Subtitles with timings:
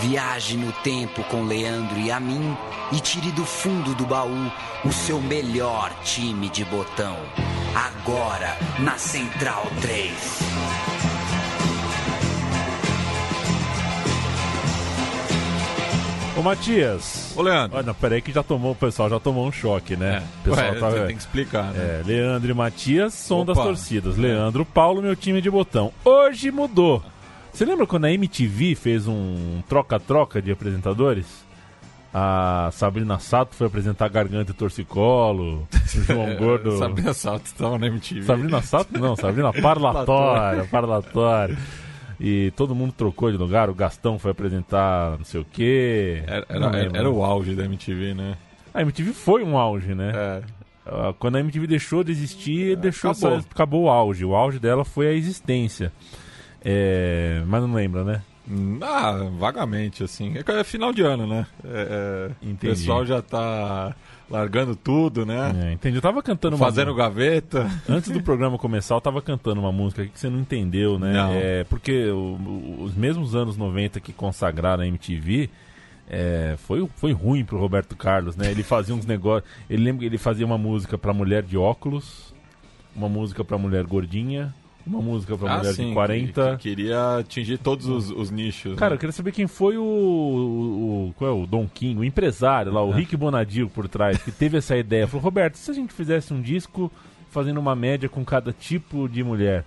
[0.00, 2.56] Viaje no tempo com Leandro e a mim
[2.92, 4.50] e tire do fundo do baú
[4.84, 7.16] o seu melhor time de botão.
[7.74, 10.40] Agora na Central 3.
[16.36, 17.34] Ô Matias.
[17.36, 17.76] Ô Leandro.
[17.76, 20.16] Olha, peraí que já tomou, o pessoal já tomou um choque, né?
[20.16, 20.18] É.
[20.18, 22.00] O pessoal Ué, tá- você tem que explicar, né?
[22.00, 23.52] É, Leandro e Matias, som Opa.
[23.54, 24.16] das torcidas.
[24.16, 25.92] Leandro, Paulo, meu time de botão.
[26.04, 27.02] Hoje mudou.
[27.52, 31.44] Você lembra quando a MTV fez um troca-troca de apresentadores?
[32.12, 35.68] A Sabrina Sato foi apresentar Garganta e Torcicolo.
[35.72, 36.78] O João Gordo.
[36.78, 38.22] Sabrina Sato estava na MTV.
[38.22, 38.98] Sabrina Sato?
[38.98, 40.64] Não, Sabrina Parlatória.
[40.64, 41.56] Parlatória.
[42.18, 43.70] E todo mundo trocou de lugar.
[43.70, 46.22] O Gastão foi apresentar não sei o quê.
[46.26, 48.36] Era, era, era o auge da MTV, né?
[48.74, 50.12] A MTV foi um auge, né?
[50.14, 50.42] É.
[50.86, 53.28] Ah, Quando a MTV deixou de existir, deixou acabou.
[53.30, 53.50] acabou.
[53.52, 54.24] acabou o auge.
[54.24, 55.92] O auge dela foi a existência.
[56.64, 58.22] É, mas não lembra, né?
[58.50, 60.36] Hum, Ah, vagamente, assim.
[60.36, 61.46] É que é final de ano, né?
[61.64, 63.94] É, é, o pessoal já tá
[64.28, 65.68] largando tudo, né?
[65.68, 65.96] É, entendi.
[65.96, 67.70] Eu tava cantando uma Fazendo gaveta.
[67.88, 71.12] Antes do programa começar, eu tava cantando uma música aqui que você não entendeu, né?
[71.12, 71.32] Não.
[71.34, 75.48] É, porque o- o- os mesmos anos 90 que consagraram a MTV.
[76.12, 78.50] é, foi, foi ruim pro Roberto Carlos, né?
[78.50, 79.48] Ele fazia uns negócios.
[79.70, 82.34] Ele lembra que ele fazia uma música pra mulher de óculos,
[82.96, 84.52] uma música pra mulher gordinha,
[84.86, 86.42] uma música pra mulher de 40.
[86.42, 88.76] Ah, que- que queria atingir todos os, os nichos.
[88.76, 89.00] Cara, eu né?
[89.00, 92.82] queria saber quem foi o, o, o- qual é o Don King, o empresário lá,
[92.82, 95.06] o Rick Bonadio por trás, que teve essa ideia.
[95.06, 96.90] Falou, Roberto, se a gente fizesse um disco
[97.30, 99.64] fazendo uma média com cada tipo de mulher?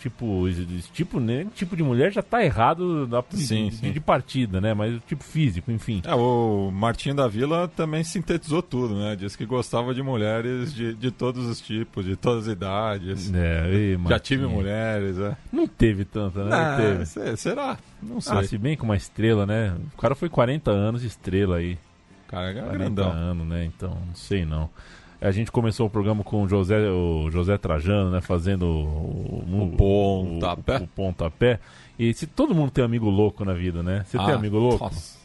[0.00, 3.92] Tipo, esse- tipo, né, tipo de mulher já tá errado da, Sim, de, sim.
[3.92, 4.74] de partida, né?
[4.74, 6.02] Mas o tipo físico, enfim.
[6.04, 9.16] É, o Martinho da Vila também sintetizou tudo, né?
[9.16, 13.32] Disse que gostava de mulheres de, de todos os tipos, de todas as idades.
[13.32, 14.20] É, ei, Já Martinho.
[14.40, 15.36] tive mulheres, é.
[15.52, 16.50] Não teve tanta, né?
[16.50, 17.06] Não Ah, teve.
[17.06, 17.78] se- será?
[18.02, 18.36] Não sei.
[18.38, 19.74] Ah, se bem com uma estrela, né?
[19.94, 21.78] O cara foi 40 anos estrela aí.
[22.28, 23.10] Cara, é 40 grandão.
[23.10, 23.64] anos, né?
[23.64, 24.68] Então, não sei não.
[25.20, 28.20] A gente começou o programa com o José, o José Trajano, né?
[28.20, 30.78] Fazendo o, O pontapé.
[30.78, 31.58] O, o pontapé.
[31.98, 34.04] E se todo mundo tem amigo louco na vida, né?
[34.06, 34.84] Você tem Ah, amigo louco?
[34.84, 35.18] nossa.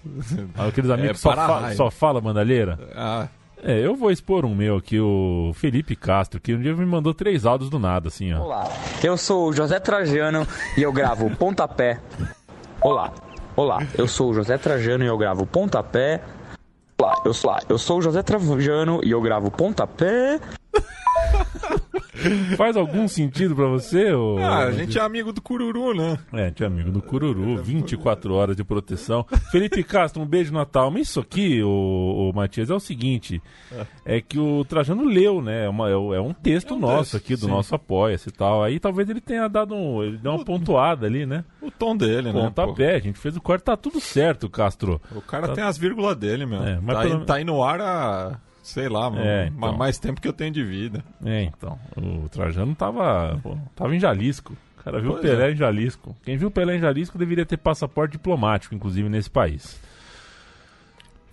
[0.67, 2.79] Aqueles amigos É que só, fa só fala bandalheira?
[2.95, 3.27] Ah,
[3.63, 7.13] É, eu vou expor um meu aqui, o Felipe Castro, que um dia me mandou
[7.13, 8.41] três áudios do nada, assim, ó.
[8.41, 8.67] Olá,
[9.03, 11.99] eu sou o José Trajano e eu gravo Pontapé.
[12.81, 13.13] Olá,
[13.55, 16.19] olá, eu sou o José Trajano e eu gravo Pontapé.
[17.25, 20.39] Eu sou, eu sou o José Trajano e eu gravo Pontapé.
[22.57, 24.13] Faz algum sentido pra você?
[24.13, 24.37] Ô...
[24.39, 26.17] ah, a gente é amigo do Cururu, né?
[26.33, 29.25] É, tinha amigo do Cururu, 24 horas de proteção.
[29.51, 30.91] Felipe Castro, um beijo Natal.
[30.91, 33.41] Mas isso aqui, o, Matias, é o seguinte:
[34.05, 35.65] é que o Trajano leu, né?
[35.65, 37.51] É, uma- é o- é um texto É um nosso texto, aqui, do sim.
[37.51, 38.63] nosso Apoia-se e tal.
[38.63, 40.03] Aí talvez ele tenha dado um.
[40.03, 41.43] Ele deu uma pontuada ali, né?
[41.61, 42.41] O tom dele, né?
[42.41, 45.01] Pontapé, a gente fez o corte, tá tudo certo, Castro.
[45.15, 46.61] O cara Tá- tem as vírgulas dele, meu.
[46.63, 49.77] É, mas tá, pelo- tá aí no ar há, sei lá, mano, É, então.
[49.77, 51.03] mais tempo que eu tenho de vida.
[51.23, 51.77] É, então.
[51.95, 53.39] O Trajano tava.
[53.43, 54.53] pô, tava em Jalisco.
[54.79, 55.51] O cara viu o Pois Pelé é.
[55.51, 56.15] em Jalisco.
[56.23, 59.79] Quem viu o Pelé em Jalisco deveria ter passaporte diplomático, inclusive, nesse país.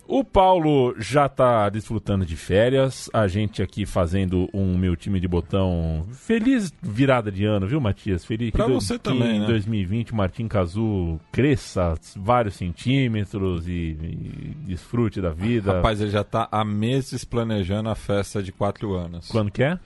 [0.07, 3.09] O Paulo já tá desfrutando de férias.
[3.13, 6.05] A gente aqui fazendo um meu time de botão.
[6.11, 8.25] Feliz virada de ano, viu, Matias?
[8.25, 9.47] Feliz Pra que, você que também, em né?
[9.47, 15.75] 2020 o Martim Cazu cresça vários centímetros e, e desfrute da vida.
[15.75, 19.27] Rapaz, ele já tá há meses planejando a festa de quatro anos.
[19.29, 19.79] Quando que é?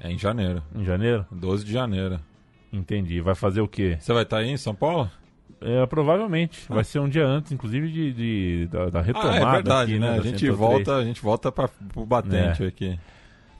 [0.00, 0.62] É em janeiro.
[0.74, 1.26] Em janeiro?
[1.32, 2.20] 12 de janeiro.
[2.72, 3.20] Entendi.
[3.20, 3.96] Vai fazer o quê?
[3.98, 5.10] Você vai estar aí em São Paulo?
[5.60, 6.66] É, provavelmente.
[6.68, 9.30] Vai ser um dia antes, inclusive, de, de- da, da retomada.
[9.46, 10.06] ah, é verdade, aqui, né?
[10.08, 10.56] da A gente 103.
[10.58, 12.66] volta, a gente volta para o batente É.
[12.66, 12.98] aqui.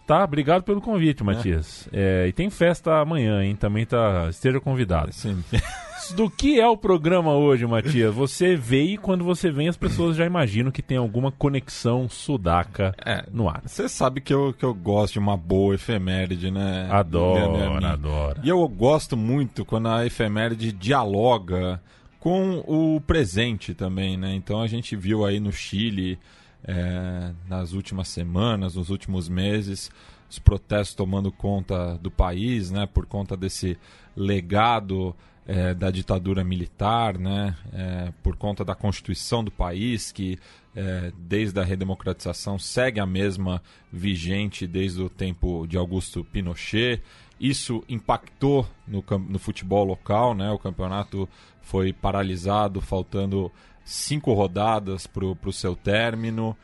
[0.07, 1.89] Tá, obrigado pelo convite, Matias.
[1.91, 3.57] É, e tem festa amanhã, hein?
[3.57, 4.27] Também tá.
[4.29, 5.09] Esteja convidado.
[5.09, 5.43] Assim,
[6.12, 8.15] Do que é o programa hoje, Matias?
[8.15, 12.95] Você vê e quando você vem, as pessoas já imaginam que tem alguma conexão sudaca
[13.05, 13.25] É.
[13.33, 13.62] no ar.
[13.65, 16.89] Você sabe que eu, que eu gosto de uma boa efeméride, né?
[16.91, 17.87] Adoro, Leandro?
[17.87, 18.41] adoro.
[18.45, 21.81] E eu gosto muito quando a efeméride dialoga
[22.21, 24.35] com o presente também, né?
[24.35, 26.19] Então a gente viu aí no Chile,
[26.67, 29.91] é, nas últimas semanas, nos últimos meses,
[30.31, 33.77] os protestos tomando conta do país, né, por conta desse
[34.17, 35.15] legado
[35.46, 40.38] é, da ditadura militar, né, é, por conta da constituição do país, que
[40.75, 43.62] é, desde a redemocratização segue a mesma
[43.93, 47.02] vigente desde o tempo de Augusto Pinochet.
[47.38, 51.29] Isso impactou no, no futebol local, né, o campeonato
[51.61, 53.50] foi paralisado, faltando
[53.85, 56.56] cinco rodadas para o seu término.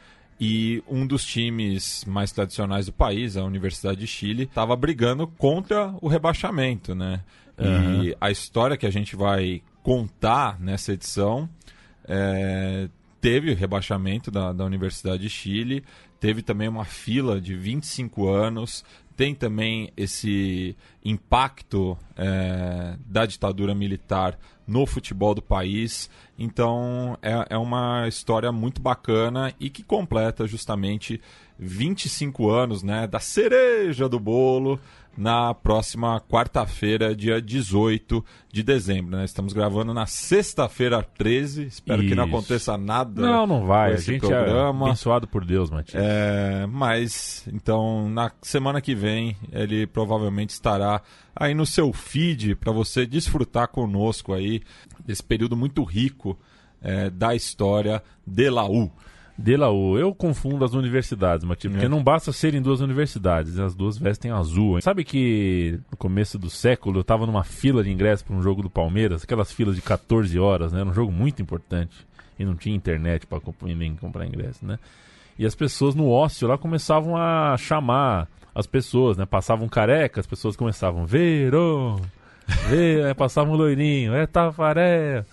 [0.43, 5.94] E um dos times mais tradicionais do país, a Universidade de Chile, estava brigando contra
[6.00, 7.21] o rebaixamento, né?
[7.61, 8.05] Uhum.
[8.05, 11.49] E a história que a gente vai contar nessa edição
[12.05, 12.89] é,
[13.21, 15.85] teve rebaixamento da, da Universidade de Chile,
[16.19, 18.85] teve também uma fila de 25 anos,
[19.17, 20.75] tem também esse
[21.05, 26.09] impacto é, da ditadura militar no futebol do país.
[26.39, 31.21] Então é, é uma história muito bacana e que completa justamente
[31.59, 34.81] 25 anos né, da cereja do bolo
[35.17, 39.17] na próxima quarta-feira, dia 18 de dezembro.
[39.17, 39.25] Né?
[39.25, 41.65] Estamos gravando na sexta-feira 13.
[41.65, 42.09] Espero Isso.
[42.09, 43.21] que não aconteça nada.
[43.21, 43.93] Não, não vai.
[43.93, 44.87] A gente é programa.
[44.87, 46.03] é abençoado por Deus, Matias.
[46.03, 51.03] É, mas, então, na semana que vem, ele provavelmente estará
[51.35, 54.62] aí no seu feed para você desfrutar conosco aí
[55.05, 56.39] desse período muito rico
[56.83, 58.91] é, da história de Laú.
[59.43, 59.99] De Laú.
[59.99, 61.89] Eu confundo as universidades, Matheus, porque é.
[61.89, 64.75] não basta serem duas universidades, as duas vestem azul.
[64.75, 64.83] Hein?
[64.83, 68.63] Sabe que no começo do século eu estava numa fila de ingresso para um jogo
[68.63, 70.81] do Palmeiras, aquelas filas de 14 horas, né?
[70.81, 72.07] Era um jogo muito importante
[72.39, 74.79] e não tinha internet para nem comprar ingresso, né?
[75.39, 79.25] E as pessoas no ócio lá começavam a chamar as pessoas, né?
[79.25, 81.99] Passavam careca, as pessoas começavam, Verão,
[82.71, 85.25] é, passavam loirinho, é Tafaré.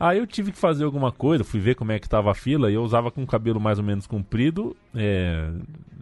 [0.00, 2.70] Aí eu tive que fazer alguma coisa, fui ver como é que tava a fila
[2.70, 5.50] e eu usava com o cabelo mais ou menos comprido, é,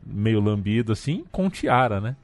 [0.07, 2.15] meio lambido assim, com tiara, né?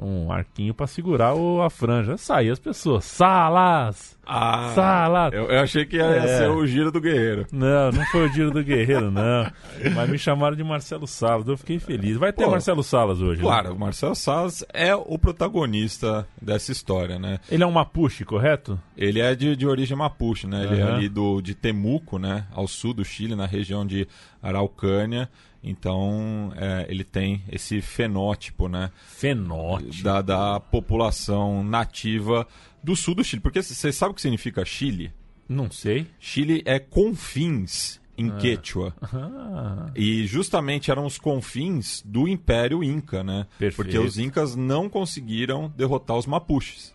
[0.00, 2.16] Um arquinho para segurar o, a franja.
[2.16, 4.18] Saía as pessoas, salas!
[4.26, 5.32] Ah, salas!
[5.32, 6.38] Eu, eu, achei que ia é.
[6.38, 7.46] ser o giro do guerreiro.
[7.52, 9.50] Não, não foi o giro do guerreiro, não.
[9.94, 12.16] Mas me chamaram de Marcelo Salas, eu fiquei feliz.
[12.16, 13.48] Vai ter Pô, Marcelo Salas hoje, né?
[13.48, 13.74] Claro, né?
[13.74, 17.40] o Marcelo Salas é o protagonista dessa história, né?
[17.50, 18.78] Ele é um Mapuche, correto?
[18.96, 20.64] Ele é de, de origem Mapuche, né?
[20.64, 20.88] Ele uhum.
[20.88, 22.46] é ali do, de Temuco, né?
[22.52, 24.06] Ao sul do Chile, na região de
[24.42, 25.28] Araucânia.
[25.62, 28.90] Então, é, ele tem esse fenótipo, né?
[29.06, 30.02] Fenótipo.
[30.02, 32.46] Da, da população nativa
[32.82, 33.42] do sul do Chile.
[33.42, 35.12] Porque você sabe o que significa Chile?
[35.48, 36.06] Não sei.
[36.18, 38.36] Chile é confins em ah.
[38.36, 38.94] Quechua.
[39.02, 39.90] Ah.
[39.94, 43.46] E justamente eram os confins do Império Inca, né?
[43.58, 43.76] Perfeito.
[43.76, 46.94] Porque os Incas não conseguiram derrotar os Mapuches.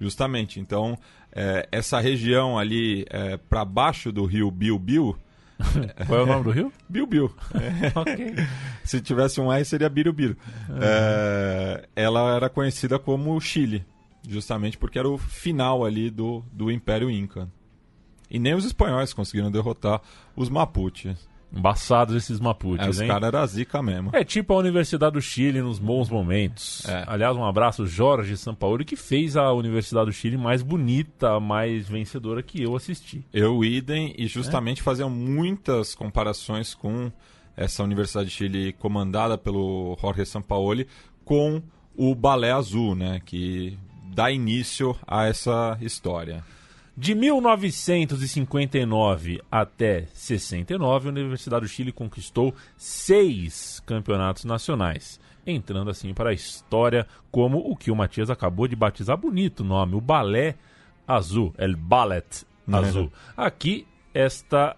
[0.00, 0.58] Justamente.
[0.60, 0.98] Então,
[1.30, 5.16] é, essa região ali é, para baixo do rio Biu-Biu
[6.06, 6.72] Qual é o nome do rio?
[6.88, 7.32] Bilbil.
[7.54, 7.98] É.
[7.98, 8.34] ok.
[8.84, 10.36] Se tivesse um R, seria Birubiru.
[10.68, 10.78] Uhum.
[10.80, 13.84] É, ela era conhecida como Chile,
[14.28, 17.48] justamente porque era o final ali do, do Império Inca.
[18.30, 20.00] E nem os espanhóis conseguiram derrotar
[20.34, 21.28] os Mapuches.
[21.54, 24.10] Embaçados esses Mapuches, é, os caras eram zica mesmo.
[24.12, 26.82] É tipo a Universidade do Chile nos bons momentos.
[26.88, 27.04] É.
[27.06, 32.42] Aliás, um abraço Jorge Sampaoli, que fez a Universidade do Chile mais bonita, mais vencedora
[32.42, 33.24] que eu assisti.
[33.32, 34.82] Eu, idem, e justamente é.
[34.82, 37.12] faziam muitas comparações com
[37.56, 40.86] essa Universidade de Chile comandada pelo Jorge Sampaoli
[41.24, 41.62] com
[41.94, 43.78] o Balé Azul, né, que
[44.12, 46.42] dá início a essa história.
[46.94, 56.28] De 1959 até 69, a Universidade do Chile conquistou seis campeonatos nacionais, entrando assim para
[56.30, 60.56] a história como o que o Matias acabou de batizar bonito o nome, o Balé
[61.08, 63.04] Azul, El Ballet Azul.
[63.04, 63.10] Uhum.
[63.38, 64.76] Aqui esta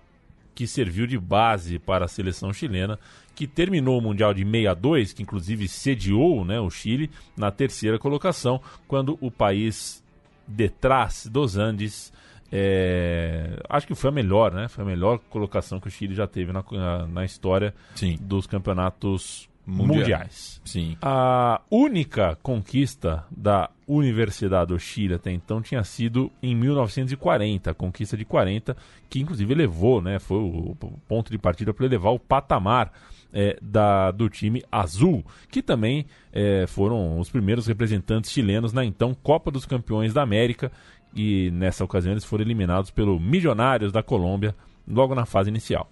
[0.55, 2.97] que serviu de base para a seleção chilena,
[3.35, 8.61] que terminou o Mundial de 62, que inclusive sediou né, o Chile na terceira colocação,
[8.87, 10.04] quando o país
[10.47, 12.13] detrás dos Andes.
[12.53, 14.69] É, acho que foi a melhor, né?
[14.69, 18.17] Foi a melhor colocação que o Chile já teve na, na, na história Sim.
[18.21, 19.99] dos campeonatos Mundial.
[19.99, 20.61] mundiais.
[20.65, 20.97] Sim.
[21.01, 28.17] A única conquista da Universidade do Chile até então tinha sido em 1940, a conquista
[28.17, 28.77] de 40,
[29.09, 30.19] que inclusive levou, né?
[30.19, 30.77] Foi o
[31.09, 32.93] ponto de partida para elevar o patamar
[33.35, 39.13] é, da, do time azul, que também é, foram os primeiros representantes chilenos na então
[39.13, 40.71] Copa dos Campeões da América.
[41.15, 44.55] E nessa ocasião eles foram eliminados pelo Milionários da Colômbia
[44.87, 45.91] logo na fase inicial.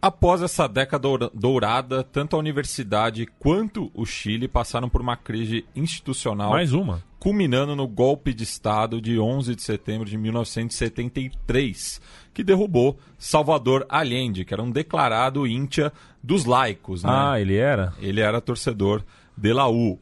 [0.00, 6.50] Após essa década dourada, tanto a universidade quanto o Chile passaram por uma crise institucional.
[6.50, 7.02] Mais uma.
[7.18, 12.00] Culminando no golpe de Estado de 11 de setembro de 1973,
[12.32, 17.02] que derrubou Salvador Allende, que era um declarado íntia dos laicos.
[17.02, 17.10] Né?
[17.12, 17.94] Ah, ele era?
[17.98, 19.02] Ele era torcedor
[19.36, 19.98] de Laú.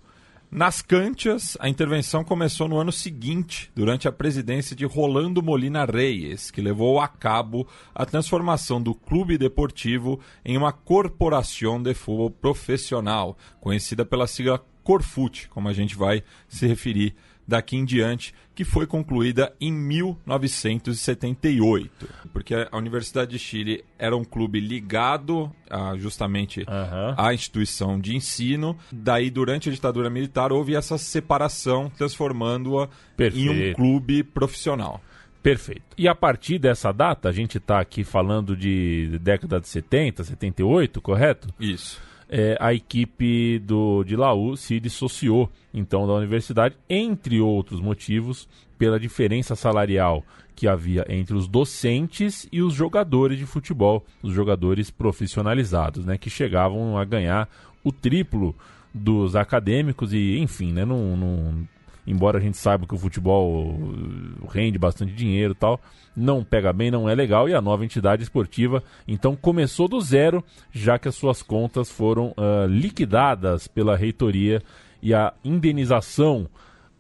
[0.55, 6.49] Nas canchas, a intervenção começou no ano seguinte, durante a presidência de Rolando Molina Reyes,
[6.49, 13.37] que levou a cabo a transformação do clube deportivo em uma corporação de futebol profissional,
[13.61, 18.87] conhecida pela sigla Corfute, como a gente vai se referir daqui em diante, que foi
[18.87, 22.09] concluída em 1978.
[22.33, 27.15] Porque a Universidade de Chile era um clube ligado a, justamente Aham.
[27.19, 28.77] à instituição de ensino.
[28.91, 32.89] Daí, durante a ditadura militar, houve essa separação, transformando-a
[33.35, 35.01] em um clube profissional.
[35.43, 35.83] Perfeito.
[35.99, 41.03] E a partir dessa data, a gente está aqui falando de década de 70, 78,
[41.03, 41.49] correto?
[41.61, 42.01] Isso.
[42.29, 48.99] É, a equipe do, de Laú se dissociou, então, da universidade, entre outros motivos, pela
[48.99, 50.25] diferença salarial
[50.57, 56.31] que havia entre os docentes e os jogadores de futebol, os jogadores profissionalizados, né, que
[56.31, 57.49] chegavam a ganhar
[57.83, 58.55] o triplo
[58.93, 61.69] dos acadêmicos e, enfim, né, não, não-
[62.07, 65.81] embora a gente saiba que o futebol uh, rende bastante dinheiro e tal,
[66.17, 70.45] não pega bem, não é legal, e a nova entidade esportiva então começou do zero,
[70.73, 74.63] já que as suas contas foram ah, liquidadas pela reitoria
[75.03, 76.49] e a indenização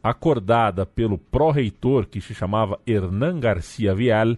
[0.02, 4.37] acordada pelo pró-reitor, que se chamava Hernan Garcia Vial,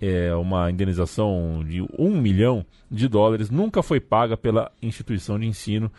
[0.00, 5.90] é uma indenização de um milhão de dólares, nunca foi paga pela instituição de ensino.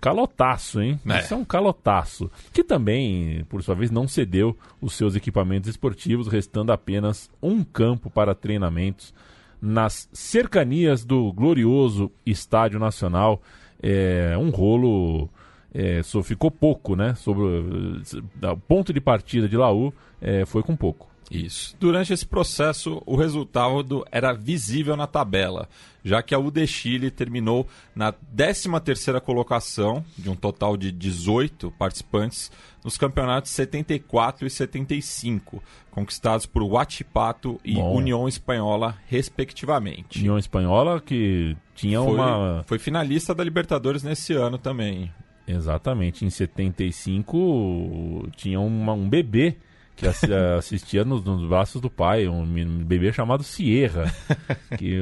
[0.00, 1.00] Calotaço, hein?
[1.06, 1.20] É.
[1.20, 2.30] Isso é um calotaço.
[2.52, 8.10] Que também, por sua vez, não cedeu os seus equipamentos esportivos, restando apenas um campo
[8.10, 9.14] para treinamentos
[9.60, 13.42] nas cercanias do glorioso Estádio Nacional.
[13.82, 15.30] É um rolo.
[15.76, 17.14] É, só ficou pouco, né?
[17.16, 19.92] Sobre o ponto de partida de Laú
[20.22, 21.06] é, foi com pouco.
[21.30, 21.76] Isso.
[21.78, 25.68] Durante esse processo, o resultado era visível na tabela,
[26.04, 32.50] já que a UD Chile terminou na 13ª colocação, de um total de 18 participantes,
[32.84, 37.96] nos campeonatos 74 e 75, conquistados por Huachipato e Bom.
[37.96, 40.20] União Espanhola, respectivamente.
[40.20, 42.64] União Espanhola que tinha foi, uma.
[42.66, 45.12] foi finalista da Libertadores nesse ano também.
[45.46, 49.56] Exatamente, em 75 tinha uma- um bebê
[49.94, 50.26] que assi-
[50.58, 52.44] assistia nos, nos braços do pai, um,
[52.84, 54.12] bebê chamado Sierra,
[54.78, 55.00] que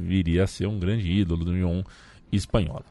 [0.00, 1.84] viria a ser um grande ídolo do União
[2.32, 2.84] Espanhola.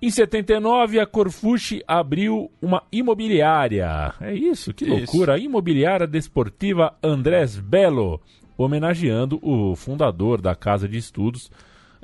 [0.00, 4.12] Em 79, a Corfuche abriu uma imobiliária.
[4.20, 4.94] É isso, que Isso.
[4.96, 5.34] loucura.
[5.34, 8.20] A imobiliária desportiva Andrés Belo,
[8.58, 11.52] homenageando o fundador da Casa de Estudos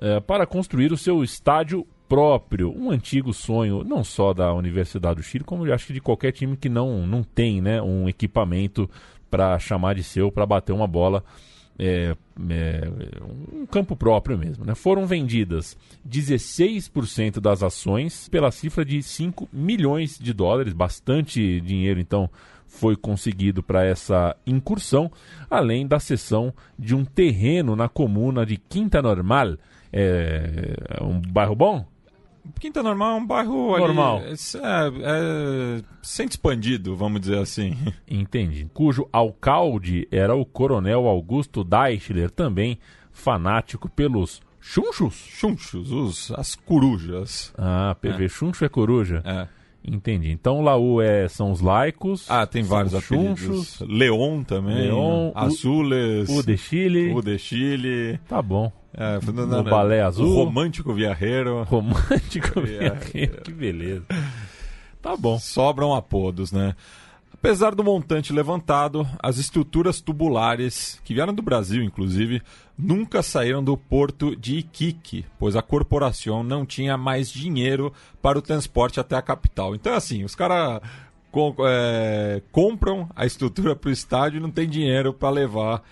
[0.01, 2.75] eh, para construir o seu estádio próprio.
[2.77, 6.33] Um antigo sonho, não só da Universidade do Chile, como eu acho que de qualquer
[6.33, 8.89] time que não, não tem né, um equipamento
[9.31, 11.23] para chamar de seu, para bater uma bola
[11.79, 12.17] é,
[12.51, 12.91] é,
[13.55, 14.65] um campo próprio mesmo.
[14.65, 14.75] Né?
[14.75, 15.77] Foram vendidas
[16.09, 22.29] 16% das ações pela cifra de 5 milhões de dólares, bastante dinheiro então
[22.67, 25.11] foi conseguido para essa incursão,
[25.49, 29.57] além da cessão de um terreno na comuna de Quinta Normal.
[29.91, 31.87] É um bairro bom?
[32.61, 34.23] Quinta Normal é um bairro ali- Normal.
[34.23, 35.83] é, é,
[36.31, 37.77] expandido, vamos dizer assim.
[38.09, 38.69] Entendi.
[38.73, 42.79] Cujo alcalde era o coronel Augusto Deichler, também
[43.13, 45.15] fanático pelos chunchos.
[45.15, 47.53] Chunchos, os, as corujas.
[47.57, 49.23] Ah, PV chuncho é coruja.
[49.25, 49.49] É.
[49.91, 50.31] Entendi.
[50.31, 52.31] Então Laú é, são os laicos.
[52.31, 53.41] Ah, tem vários os apelidos.
[53.41, 53.81] chunchos.
[53.89, 54.77] Leon também.
[54.77, 56.29] Leon, Azules.
[56.29, 57.13] O de Chile.
[57.13, 58.19] O de Chile.
[58.29, 58.71] Tá bom.
[58.95, 60.29] É, no, No balé azul.
[60.29, 61.63] O romântico viajeiro.
[61.71, 62.61] Romântico.
[62.61, 62.91] É.
[63.43, 64.05] que beleza.
[65.01, 65.39] Tá bom.
[65.39, 66.75] Sobram apodos, né?
[67.41, 72.43] Apesar do montante levantado, as estruturas tubulares, que vieram do Brasil inclusive,
[72.77, 78.43] nunca saíram do porto de Iquique, pois a corporação não tinha mais dinheiro para o
[78.43, 79.75] transporte até a capital.
[79.77, 80.81] Então, assim, os caras
[82.51, 85.83] compram a estrutura para o estádio e não tem dinheiro para levar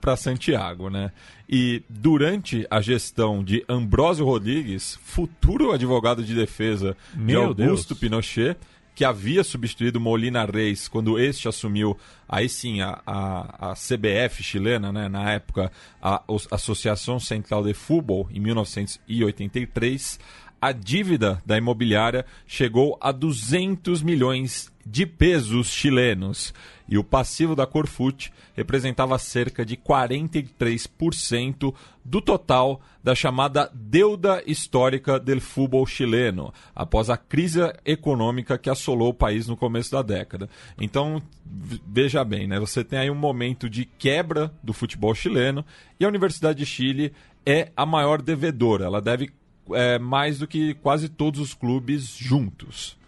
[0.00, 1.12] para Santiago, né?
[1.48, 8.00] E durante a gestão de Ambrósio Rodrigues, futuro advogado de defesa de Meu Augusto Deus.
[8.00, 8.56] Pinochet,
[8.94, 11.96] que havia substituído Molina Reis quando este assumiu,
[12.28, 18.28] aí sim, a, a, a CBF chilena, né, na época, a Associação Central de Futebol,
[18.32, 20.18] em 1983,
[20.60, 26.52] a dívida da imobiliária chegou a 200 milhões de pesos chilenos.
[26.90, 31.72] E o passivo da Corfute representava cerca de 43%
[32.04, 39.10] do total da chamada deuda histórica do futebol chileno, após a crise econômica que assolou
[39.10, 40.50] o país no começo da década.
[40.80, 42.58] Então, veja bem, né?
[42.58, 45.64] você tem aí um momento de quebra do futebol chileno
[45.98, 47.12] e a Universidade de Chile
[47.46, 48.86] é a maior devedora.
[48.86, 49.30] Ela deve
[49.72, 52.98] é, mais do que quase todos os clubes juntos.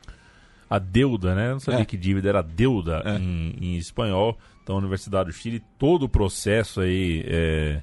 [0.75, 1.49] A deuda, né?
[1.49, 1.85] Eu não sabia É.
[1.85, 3.19] que dívida era deuda É.
[3.19, 4.39] em, em espanhol.
[4.63, 7.81] Então, a Universidade do Chile, todo o processo aí é,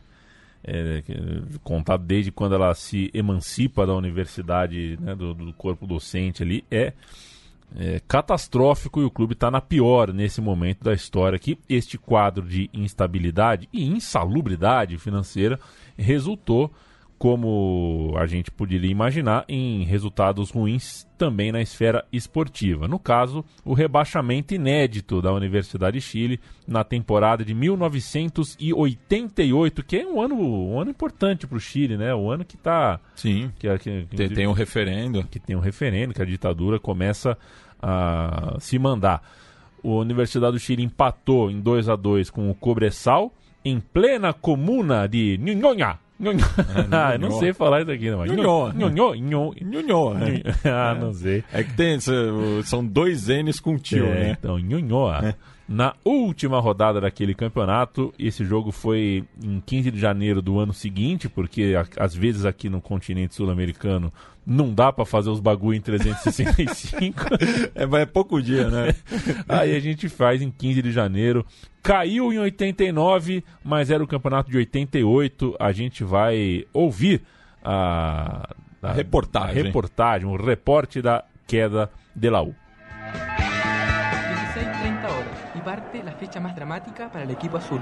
[0.64, 6.42] é, que- contado desde quando ela se emancipa da universidade, né, do, do corpo docente
[6.42, 6.94] ali, é,
[7.76, 11.60] é catastrófico e o clube está na pior nesse momento da história aqui.
[11.70, 15.60] Este quadro de instabilidade e insalubridade financeira
[15.98, 16.74] resultou,
[17.20, 22.88] como a gente poderia imaginar, em resultados ruins também na esfera esportiva.
[22.88, 30.08] No caso, o rebaixamento inédito da Universidade de Chile na temporada de 1988, que é
[30.08, 32.16] um ano, um ano importante para o Chile, né?
[32.16, 33.52] O ano que está Sim.
[33.60, 35.22] que, que, que, Tem, tem um referendo.
[35.26, 37.38] que tem um referendo, que a ditadura começa
[37.82, 39.22] a se mandar.
[39.84, 43.34] A Universidade do Chile empatou em 2 a 2 com o Cobressal
[43.66, 46.00] em plena comuna de Nhonhonha.
[46.20, 46.46] Nhonhonha.
[46.92, 48.26] Ah, não sei falar isso aqui, não.
[48.26, 48.72] Nhonhô.
[48.74, 50.14] Nhonhô, Nhonhô.
[50.66, 51.44] Ah, não sei.
[51.54, 51.98] É que tem,
[52.64, 54.38] são dois N's com tio, É, né?
[54.40, 55.08] Então, Nhonhô.
[55.72, 61.30] Na última rodada daquele campeonato, esse jogo foi em 15 de janeiro do ano seguinte,
[61.30, 64.12] porque às vezes aqui no continente sul-americano
[64.44, 67.24] não dá pra fazer os bagulho em 365.
[67.76, 68.96] É, mas é pouco dia, né?
[69.48, 71.46] Aí a gente faz em 15 de janeiro.
[71.84, 75.56] Caiu em 89, mas era o campeonato de 88.
[75.60, 77.22] A gente vai ouvir
[77.64, 78.50] a,
[78.82, 79.62] A reportagem.
[79.62, 82.56] a reportagem, o reporte da queda de Laú.
[85.60, 87.82] 16.30 horas y parte la fecha más dramática para el equipo azul.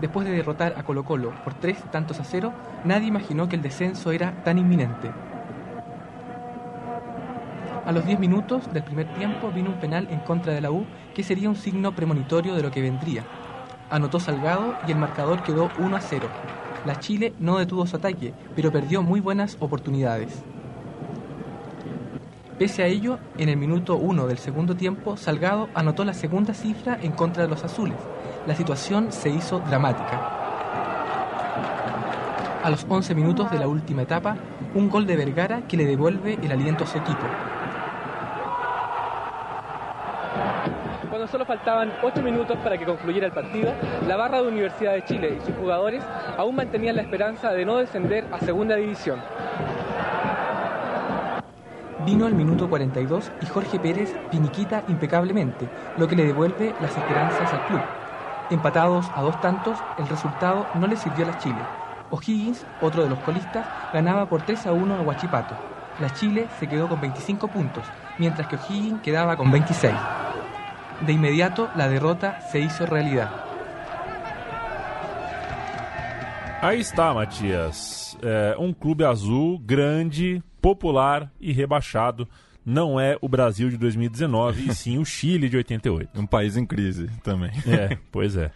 [0.00, 2.52] Después de derrotar a Colo Colo por tres tantos a cero,
[2.84, 5.10] nadie imaginó que el descenso era tan inminente.
[7.84, 10.84] A los 10 minutos del primer tiempo vino un penal en contra de la U
[11.14, 13.22] que sería un signo premonitorio de lo que vendría.
[13.90, 16.28] Anotó Salgado y el marcador quedó 1 a 0.
[16.84, 20.42] La Chile no detuvo su ataque, pero perdió muy buenas oportunidades.
[22.58, 26.98] Pese a ello, en el minuto 1 del segundo tiempo, Salgado anotó la segunda cifra
[27.02, 27.98] en contra de los azules.
[28.46, 30.18] La situación se hizo dramática.
[32.62, 34.38] A los 11 minutos de la última etapa,
[34.74, 37.26] un gol de Vergara que le devuelve el aliento a su equipo.
[41.10, 43.74] Cuando solo faltaban 8 minutos para que concluyera el partido,
[44.08, 46.02] la barra de Universidad de Chile y sus jugadores
[46.38, 49.20] aún mantenían la esperanza de no descender a Segunda División.
[52.06, 57.52] Vino el minuto 42 y Jorge Pérez piniquita impecablemente, lo que le devuelve las esperanzas
[57.52, 57.80] al club.
[58.48, 61.58] Empatados a dos tantos, el resultado no le sirvió a la Chile.
[62.10, 65.56] O'Higgins, otro de los colistas, ganaba por 3 a 1 a Huachipato.
[65.98, 67.82] La Chile se quedó con 25 puntos,
[68.18, 69.92] mientras que O'Higgins quedaba con 26.
[71.00, 73.30] De inmediato, la derrota se hizo realidad.
[76.62, 78.05] Aí está, Matias.
[78.22, 82.28] É, um clube azul grande, popular e rebaixado.
[82.64, 86.20] Não é o Brasil de 2019, e sim o Chile de 88.
[86.20, 87.50] Um país em crise também.
[87.66, 88.50] É, pois é.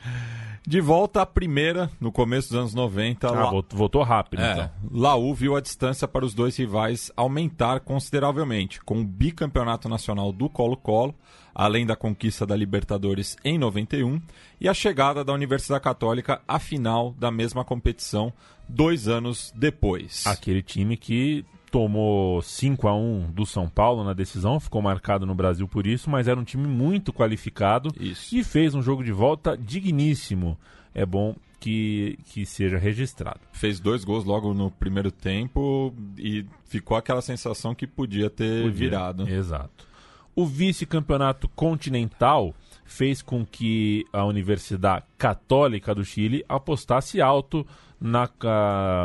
[0.67, 4.71] De volta à primeira, no começo dos anos 90, Ah, La- voltou, rápido, É, então.
[4.93, 10.49] Laú viu a distância para os dois rivais aumentar consideravelmente, com o bicampeonato nacional do
[10.51, 11.15] Colo-Colo,
[11.55, 14.21] além da conquista da Libertadores em 91
[14.61, 18.33] e a chegada da Universidade Católica à final da mesma competição
[18.69, 20.27] dois anos depois.
[20.27, 25.35] Aquele time que tomou 5 a 1 do São Paulo na decisão, ficou marcado no
[25.35, 28.35] Brasil por isso, mas era um time muito qualificado Isso.
[28.35, 30.59] e fez um jogo de volta digníssimo.
[30.93, 33.41] É bom que, que seja registrado.
[33.53, 38.73] Fez dois gols logo no primeiro tempo e ficou aquela sensação que podia ter Podia.
[38.73, 39.29] virado.
[39.29, 39.87] Exato.
[40.35, 47.67] O vice-campeonato continental fez com que a Universidade Católica do Chile apostasse alto
[48.01, 48.29] na,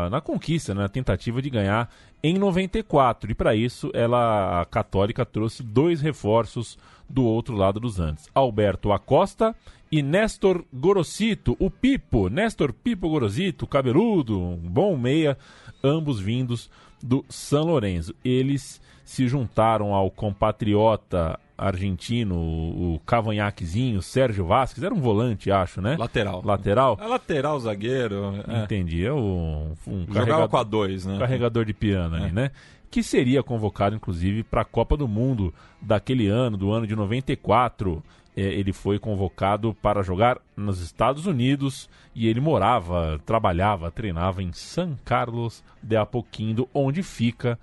[0.09, 1.89] na conquista, na tentativa de ganhar
[2.23, 3.31] em 94.
[3.31, 6.77] E para isso, ela, a Católica trouxe dois reforços
[7.09, 9.55] do outro lado dos Andes: Alberto Acosta
[9.91, 15.37] e Néstor Gorosito, o Pipo, Néstor Pipo Gorosito, cabeludo, um bom meia,
[15.83, 16.69] ambos vindos
[17.05, 18.13] do São Lourenço.
[18.23, 25.81] Eles se juntaram ao compatriota argentino, o o cavanhaquezinho, Sérgio Vasquez, era um volante, acho,
[25.81, 25.95] né?
[25.97, 26.41] Lateral.
[26.43, 26.97] Lateral?
[27.01, 28.43] É lateral, zagueiro.
[28.47, 28.63] é.
[28.63, 31.17] Entendi, é um, um Jogava carregador- com a dois, né?
[31.19, 32.31] carregador de piano É.
[32.31, 32.51] né?
[32.91, 38.01] Que seria convocado, inclusive, para a Copa do Mundo daquele ano, do ano de 94.
[38.35, 44.51] É, ele foi convocado para jogar nos Estados Unidos e ele morava, trabalhava, treinava em
[44.51, 47.57] San Carlos de Apoquindo, onde fica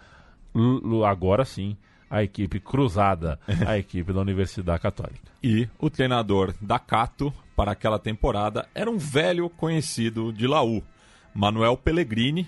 [1.06, 1.76] agora sim
[2.10, 5.32] a equipe cruzada, a equipe da Universidade Católica.
[5.42, 10.82] E o treinador da Cato para aquela temporada era um velho conhecido de Laú,
[11.34, 12.46] Manuel Pellegrini,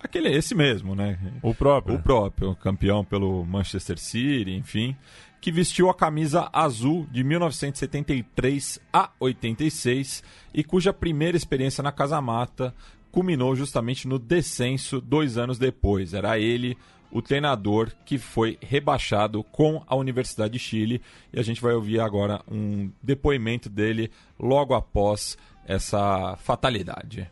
[0.00, 1.18] aquele esse mesmo, né?
[1.42, 1.96] O próprio.
[1.96, 4.96] O próprio, campeão pelo Manchester City, enfim,
[5.40, 10.22] que vestiu a camisa azul de 1973 a 86
[10.52, 12.74] e cuja primeira experiência na Casa Mata
[13.12, 16.14] culminou justamente no descenso dois anos depois.
[16.14, 16.76] Era ele
[17.10, 21.00] o treinador que foi rebaixado com a Universidade de Chile
[21.32, 27.30] e a gente vai ouvir agora um depoimento dele logo após essa fatalidade.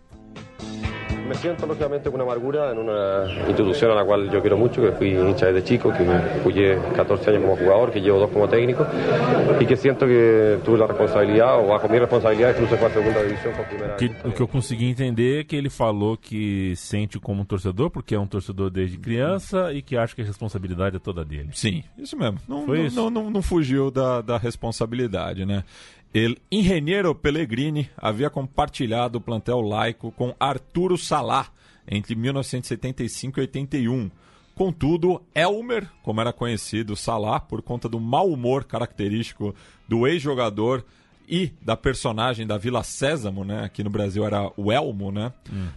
[1.29, 4.83] Me siento lógicamente con una amargura en una institución a la cual yo quiero mucho,
[4.83, 8.31] que fui hincha desde chico, que me jugué 14 años como jugador, que llevo dos
[8.31, 8.87] como técnico
[9.59, 13.23] y que siento que tuve la responsabilidad, o bajo mi responsabilidad, incluso fue a segunda
[13.23, 14.25] división por primera Que, vez.
[14.25, 18.15] o que eu consegui entender é que ele falou que sente como um torcedor, porque
[18.15, 21.49] é um torcedor desde criança e que acha que a responsabilidade é toda dele.
[21.53, 22.39] Sim, isso mesmo.
[22.47, 22.97] Não, isso?
[22.97, 25.65] não, não, não fugiu da, da responsabilidade, né?
[26.15, 31.49] El Ingeniero Pellegrini havia compartilhado o plantel laico com Arturo Salá
[31.89, 34.11] entre 1975 e 81.
[34.55, 39.53] Contudo, Elmer, como era conhecido Salá, por conta do mau humor característico
[39.89, 40.85] do ex-jogador
[41.29, 43.65] e da personagem da Vila Sésamo, né?
[43.65, 45.33] Aqui no Brasil era o Elmo, né?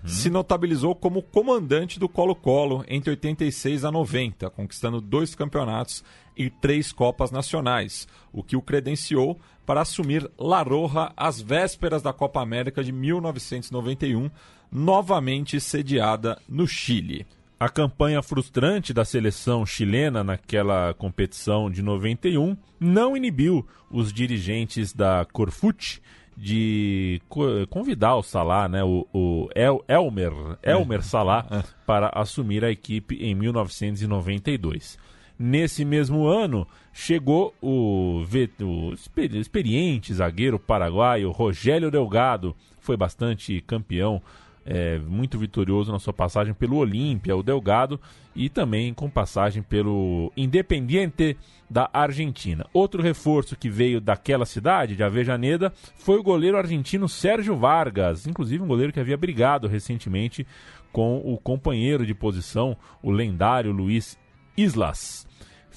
[0.06, 6.04] Se notabilizou como comandante do Colo-Colo entre 86 a 90, conquistando dois campeonatos
[6.36, 12.12] e três Copas Nacionais, o que o credenciou para assumir La Roja às vésperas da
[12.13, 14.32] Copa América de 1991,
[14.71, 17.25] novamente sediada no Chile.
[17.60, 25.25] A campanha frustrante da seleção chilena naquela competição de 91 não inibiu os dirigentes da
[25.34, 26.01] Corfute
[26.36, 30.32] de co- convidar o Salah, né, o, o El- Elmer,
[30.63, 34.97] Elmer Salah, para assumir a equipe em 1992.
[35.39, 38.23] Nesse mesmo ano, chegou o,
[38.62, 44.21] o exper- experiente zagueiro paraguaio Rogério Delgado, foi bastante campeão
[44.65, 48.00] é, muito vitorioso na sua passagem pelo Olímpia, o Delgado,
[48.36, 51.38] e também com passagem pelo Independiente
[51.69, 52.65] da Argentina.
[52.73, 58.63] Outro reforço que veio daquela cidade, de Avejaneda, foi o goleiro argentino Sérgio Vargas, inclusive
[58.63, 60.45] um goleiro que havia brigado recentemente
[60.91, 64.17] com o companheiro de posição, o lendário Luiz
[64.56, 65.26] Islas.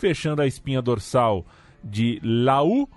[0.01, 1.45] Fechando a espinha dorsal
[1.85, 2.89] de Laú,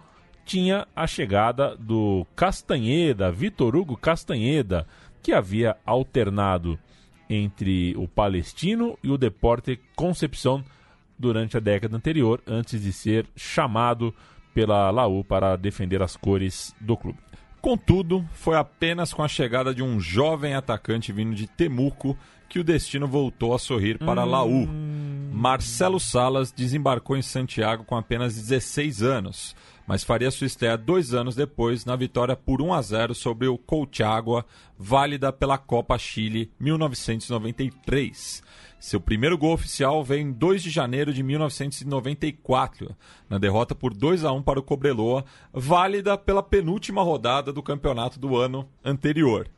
[0.46, 4.88] tinha a chegada do Castanheda, Vitor Hugo Castanheda,
[5.22, 6.80] que havia alternado
[7.30, 10.64] entre o Palestino e o Deporte Concepción
[11.20, 14.16] durante a década anterior, antes de ser chamado
[14.54, 17.20] pela Laú para defender as cores do clube.
[17.60, 22.18] Contudo, foi apenas com a chegada de um jovem atacante vindo de Temuco
[22.54, 24.68] que o destino voltou a sorrir para Laú.
[25.32, 29.56] Marcelo Salas desembarcou em Santiago com apenas 16 anos,
[29.88, 33.58] mas faria sua estreia dois anos depois na vitória por 1 a 0 sobre o
[33.58, 34.46] Colchagua,
[34.78, 38.44] válida pela Copa Chile 1993.
[38.80, 42.96] Seu primeiro gol oficial veio em 2 de janeiro de 1994,
[43.28, 48.20] na derrota por 2 a 1 para o Cobreloa, válida pela penúltima rodada do campeonato
[48.20, 49.50] do ano anterior.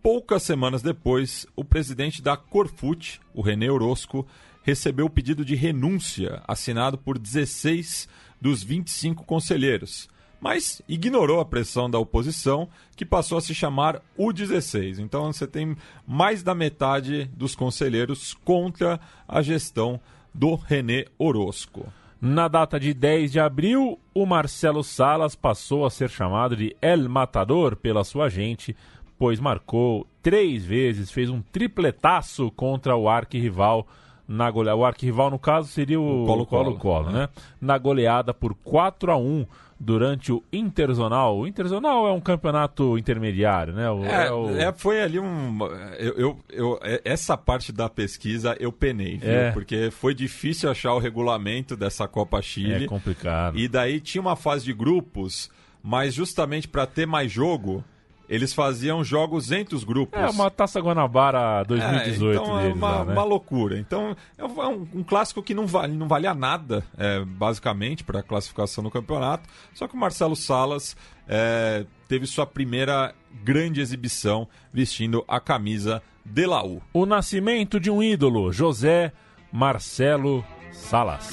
[0.00, 4.24] Poucas semanas depois, o presidente da Corfute, o René Orozco,
[4.62, 8.08] recebeu o pedido de renúncia assinado por 16
[8.40, 10.08] dos 25 conselheiros,
[10.40, 15.00] mas ignorou a pressão da oposição, que passou a se chamar U16.
[15.00, 20.00] Então você tem mais da metade dos conselheiros contra a gestão
[20.32, 21.92] do René Orozco.
[22.20, 27.08] Na data de 10 de abril, o Marcelo Salas passou a ser chamado de El
[27.08, 28.76] Matador pela sua agente,
[29.18, 33.86] pois marcou três vezes, fez um tripletaço contra o arquirrival
[34.26, 34.76] na goleada.
[34.78, 36.24] O arquirrival, no caso, seria o
[36.64, 37.28] Colo-Colo, né?
[37.60, 39.46] Na goleada por 4 a 1
[39.80, 41.38] durante o Interzonal.
[41.38, 43.88] O Interzonal é um campeonato intermediário, né?
[43.90, 45.58] O- É, é o- é, foi ali um.
[45.98, 49.30] Eu, eu, eu- é- essa parte da pesquisa eu penei, viu?
[49.30, 49.50] É.
[49.52, 52.84] Porque foi difícil achar o regulamento dessa Copa Chile.
[52.84, 53.56] é complicado.
[53.58, 55.48] E daí tinha uma fase de grupos,
[55.82, 57.82] mas justamente para ter mais jogo,
[58.28, 60.20] eles faziam jogos entre os grupos.
[60.20, 63.12] É uma Taça Guanabara 2018 É, então é deles uma, lá, né?
[63.12, 63.78] uma loucura.
[63.78, 68.20] Então é um, é um- clássico que não, vale, não valia nada, é, basicamente, para
[68.20, 69.48] a classificação no campeonato.
[69.72, 76.44] Só que o Marcelo Salas é, teve sua primeira grande exibição vestindo a camisa de
[76.46, 76.82] Laú.
[76.92, 79.12] O nascimento de um ídolo, José
[79.50, 81.30] Marcelo Salas.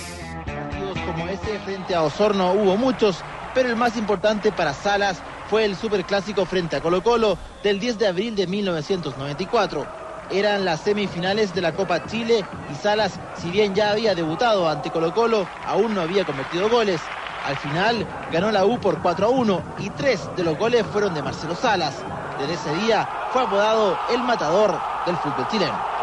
[1.06, 3.22] Como ese frente a Osorno hubo muchos,
[3.54, 8.00] pero el más importante para Salas fue el superclásico frente a Colo Colo del 10
[8.00, 9.86] de abril de 1994.
[10.32, 14.90] Eran las semifinales de la Copa Chile y Salas, si bien ya había debutado ante
[14.90, 17.00] Colo Colo, aún no había convertido goles.
[17.46, 21.14] Al final ganó la U por 4 a 1 y tres de los goles fueron
[21.14, 21.94] de Marcelo Salas.
[22.40, 24.74] Desde ese día fue apodado el matador
[25.06, 25.95] del fútbol chileno.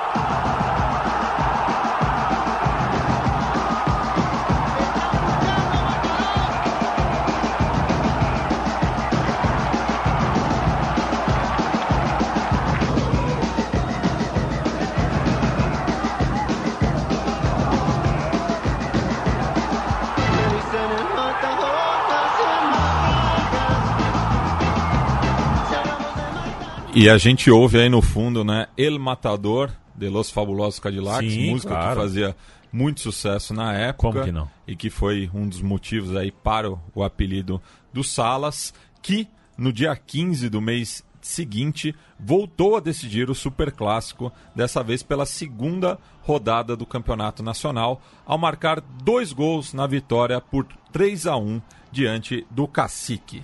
[26.95, 28.67] E a gente ouve aí no fundo, né?
[28.77, 31.89] El Matador de Los Fabulosos Cadillacs, Sim, música claro.
[31.89, 32.37] que fazia
[32.71, 34.13] muito sucesso na época.
[34.13, 34.51] Como que não?
[34.67, 37.63] E que foi um dos motivos aí para o, o apelido
[37.95, 39.27] do Salas, que
[39.57, 45.99] no dia 15 do mês seguinte voltou a decidir o Superclássico, dessa vez pela segunda
[46.21, 52.47] rodada do Campeonato Nacional, ao marcar dois gols na vitória por 3 a 1 diante
[52.51, 53.43] do Cacique.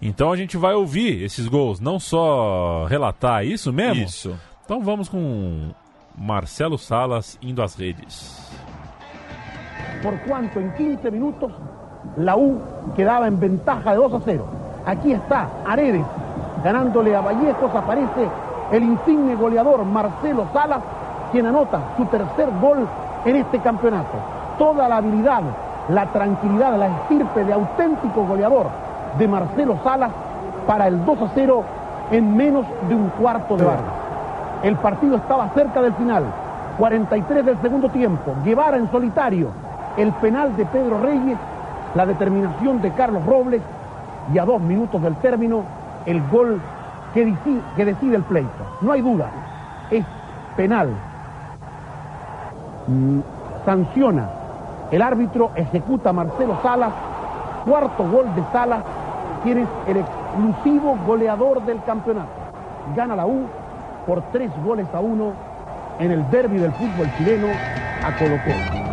[0.00, 4.04] Então a gente vai ouvir esses gols, não só relatar é isso mesmo?
[4.04, 4.38] Isso.
[4.64, 5.70] Então vamos com
[6.16, 8.46] Marcelo Salas indo às redes.
[10.02, 11.50] por cuanto en 15 minutos
[12.16, 12.60] la U
[12.94, 14.44] quedaba en ventaja de 2 a 0.
[14.86, 16.04] Aquí está Aredes
[16.62, 18.28] ganándole a Vallejos, aparece
[18.72, 20.82] el insigne goleador Marcelo Salas,
[21.32, 22.86] quien anota su tercer gol
[23.24, 24.16] en este campeonato.
[24.58, 25.42] Toda la habilidad,
[25.88, 28.66] la tranquilidad, la estirpe de auténtico goleador
[29.18, 30.10] de Marcelo Salas
[30.66, 31.64] para el 2 a 0
[32.10, 33.78] en menos de un cuarto de hora.
[34.62, 36.24] El partido estaba cerca del final.
[36.78, 38.34] 43 del segundo tiempo.
[38.44, 39.48] Guevara en solitario.
[39.96, 41.38] El penal de Pedro Reyes.
[41.94, 43.62] La determinación de Carlos Robles.
[44.32, 45.62] Y a dos minutos del término,
[46.04, 46.60] el gol
[47.14, 48.50] que decide, que decide el pleito.
[48.80, 49.26] No hay duda.
[49.90, 50.04] Es
[50.56, 50.90] penal.
[52.88, 53.20] Mm,
[53.64, 54.28] Sanciona.
[54.90, 56.92] El árbitro ejecuta a Marcelo Salas.
[57.64, 58.80] Cuarto gol de Salas.
[59.46, 62.32] Quien es el exclusivo goleador del campeonato.
[62.96, 63.48] Gana la U
[64.04, 65.36] por tres goles a uno
[66.00, 67.46] en el derby del fútbol chileno
[68.02, 68.86] a Colo Colo.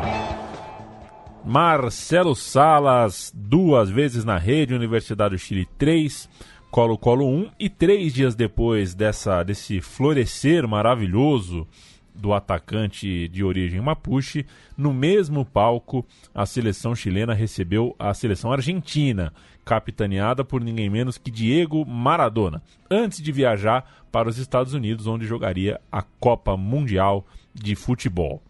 [1.43, 6.29] Marcelo Salas, duas vezes na rede, Universidade do Chile 3,
[6.69, 11.67] Colo-Colo 1, e três dias depois dessa, desse florescer maravilhoso
[12.13, 14.45] do atacante de origem mapuche,
[14.77, 19.33] no mesmo palco a seleção chilena recebeu a seleção argentina,
[19.63, 25.25] capitaneada por ninguém menos que Diego Maradona, antes de viajar para os Estados Unidos, onde
[25.25, 28.41] jogaria a Copa Mundial de Futebol.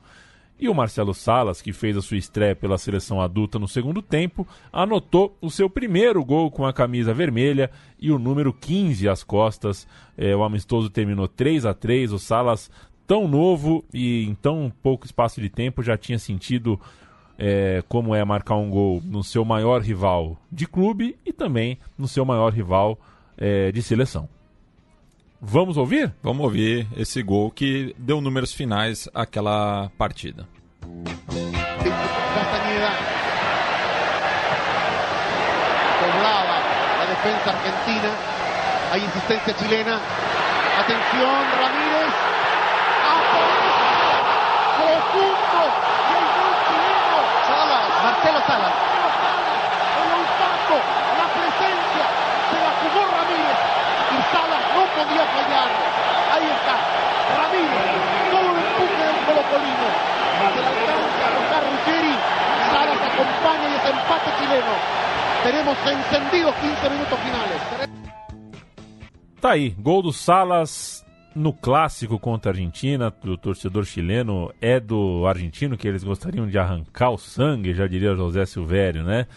[0.59, 4.47] E o Marcelo Salas, que fez a sua estreia pela seleção adulta no segundo tempo,
[4.71, 9.87] anotou o seu primeiro gol com a camisa vermelha e o número 15 às costas.
[10.17, 12.71] É, o amistoso terminou 3 a 3 O Salas,
[13.05, 16.79] tão novo e em tão pouco espaço de tempo, já tinha sentido
[17.45, 22.07] é, como é marcar um gol no seu maior rival de clube e também no
[22.07, 22.97] seu maior rival
[23.37, 24.29] é, de seleção.
[25.41, 26.13] Vamos ouvir?
[26.23, 30.47] Vamos ouvir esse gol que deu números finais àquela partida.
[35.99, 36.57] Doblaba
[36.97, 38.09] la defensa argentina.
[38.93, 39.99] Hay insistencia chilena.
[40.79, 42.02] Atención, Ramírez.
[48.47, 48.75] Salas.
[50.03, 50.75] El olfato,
[51.19, 52.05] la presencia.
[52.49, 53.59] Se la jugó Ramírez.
[54.13, 55.69] Y Salas no podía fallar.
[56.33, 56.75] Ahí está.
[57.39, 57.85] Ramírez.
[58.31, 59.87] Todo el empuje del colocolino.
[60.53, 62.15] Se la alcanza a tocar Ruggeri.
[62.73, 64.73] Salas acompaña y es empate chileno.
[65.43, 67.91] Tenemos encendidos 15 minutos finales.
[69.41, 71.02] Tá aí, gol do Salas
[71.35, 76.57] no clássico contra a Argentina, do torcedor chileno, é do argentino que eles gostariam de
[76.57, 79.27] arrancar o sangue, já diria José Silvério, né?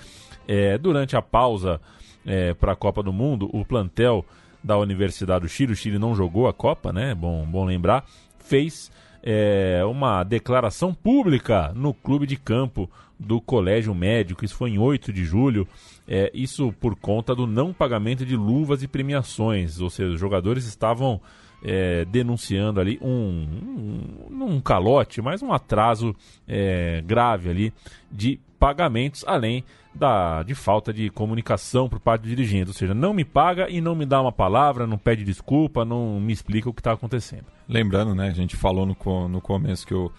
[0.47, 1.81] É, durante a pausa
[2.25, 4.25] é, para a Copa do Mundo, o plantel
[4.63, 7.15] da Universidade do Chile, o Chile não jogou a Copa, né?
[7.15, 8.05] Bom, bom lembrar,
[8.39, 8.91] fez
[9.23, 15.13] é, uma declaração pública no clube de campo do Colégio Médico, isso foi em 8
[15.13, 15.67] de julho,
[16.07, 20.67] é, isso por conta do não pagamento de luvas e premiações, ou seja, os jogadores
[20.67, 21.21] estavam
[21.65, 26.15] é, denunciando ali um, um, um calote, mas um atraso
[26.47, 27.73] é, grave ali
[28.11, 29.65] de pagamentos, além
[29.95, 33.81] da, de falta de comunicação por parte do dirigente, ou seja, não me paga e
[33.81, 37.47] não me dá uma palavra, não pede desculpa, não me explica o que está acontecendo.
[37.69, 40.13] Lembrando, né, a gente falou no, no começo que o,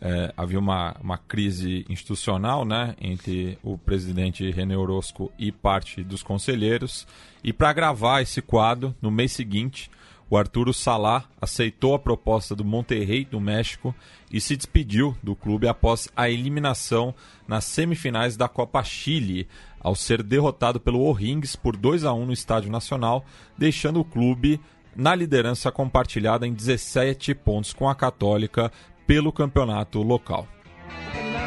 [0.00, 6.22] é, havia uma, uma crise institucional né, entre o presidente René Orozco e parte dos
[6.24, 7.06] conselheiros.
[7.42, 9.88] E para gravar esse quadro, no mês seguinte,
[10.32, 13.94] o Arturo Salá aceitou a proposta do Monterrey do México
[14.32, 17.14] e se despediu do clube após a eliminação
[17.46, 19.46] nas semifinais da Copa Chile,
[19.78, 23.26] ao ser derrotado pelo O'Rings por 2 a 1 no Estádio Nacional,
[23.58, 24.58] deixando o clube
[24.96, 28.72] na liderança compartilhada em 17 pontos com a Católica
[29.06, 30.48] pelo campeonato local.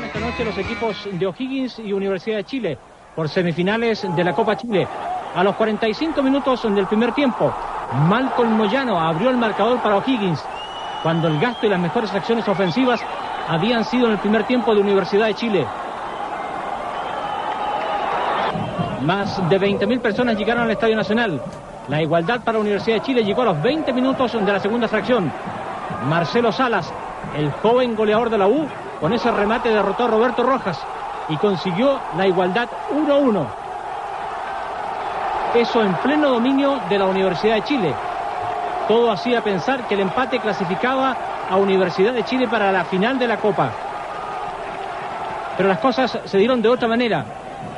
[0.05, 2.77] Esta noche los equipos de O'Higgins y Universidad de Chile
[3.15, 4.87] por semifinales de la Copa Chile.
[5.33, 7.51] A los 45 minutos del primer tiempo,
[7.93, 10.43] Malcolm Moyano abrió el marcador para O'Higgins
[11.03, 12.99] cuando el gasto y las mejores acciones ofensivas
[13.47, 15.67] habían sido en el primer tiempo de Universidad de Chile.
[19.03, 21.39] Más de 20.000 personas llegaron al Estadio Nacional.
[21.89, 25.31] La igualdad para Universidad de Chile llegó a los 20 minutos de la segunda fracción.
[26.09, 26.91] Marcelo Salas,
[27.37, 28.67] el joven goleador de la U,
[28.99, 30.79] con ese remate derrotó a Roberto Rojas
[31.29, 33.64] y consiguió la igualdad 1-1.
[35.55, 37.93] Eso en pleno dominio de la Universidad de Chile.
[38.89, 41.15] Todo hacía pensar que el empate clasificaba
[41.49, 43.71] a Universidad de Chile para la final de la Copa.
[45.55, 47.23] Pero las cosas se dieron de otra manera.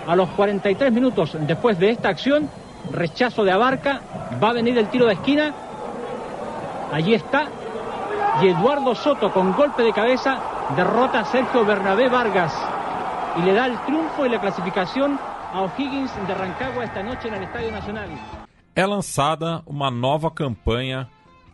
[0.07, 2.49] A los 43 minutos después de esta acción,
[2.91, 4.01] rechazo de Abarca,
[4.43, 5.53] va a venir el tiro de esquina.
[6.91, 7.45] Allí está.
[8.41, 10.39] Y Eduardo Soto con golpe de cabeza
[10.75, 12.57] derrota a Sergio Bernabé Vargas
[13.37, 15.19] y le da el triunfo y la clasificación
[15.53, 18.09] a O'Higgins de Rancagua esta noche en el Estadio Nacional.
[18.75, 21.09] É lançada uma nova campanha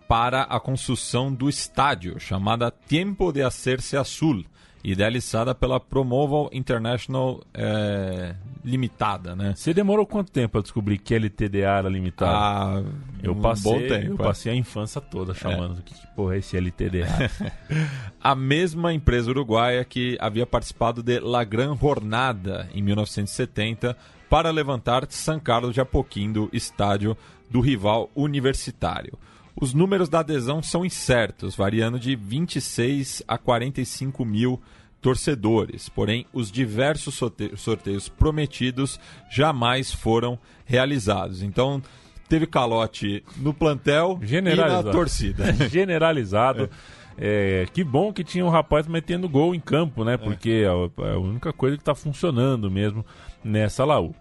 [0.07, 4.43] para a construção do estádio, chamada Tempo de Hacerse Azul,
[4.83, 9.53] idealizada pela Promoval International é, Limitada, né?
[9.55, 12.31] Você demorou quanto tempo para descobrir que LTDA era limitada?
[12.31, 12.83] Ah,
[13.21, 14.17] eu um passei, tempo, eu é.
[14.17, 17.31] passei a infância toda chamando que, que porra é esse LTDA.
[18.21, 23.97] a mesma empresa uruguaia que havia participado de La Gran Jornada em 1970
[24.29, 27.17] para levantar San Carlos de Apoquindo, estádio
[27.49, 29.17] do rival universitário.
[29.59, 34.61] Os números da adesão são incertos, variando de 26 a 45 mil
[35.01, 35.89] torcedores.
[35.89, 41.43] Porém, os diversos sorte sorteios prometidos jamais foram realizados.
[41.43, 41.81] Então,
[42.27, 45.53] teve calote no plantel e na torcida.
[45.69, 46.69] Generalizado.
[47.15, 50.17] É, que bom que tinha um rapaz metendo gol em campo, né?
[50.17, 53.05] Porque é a única coisa que está funcionando mesmo
[53.43, 54.15] nessa Laú.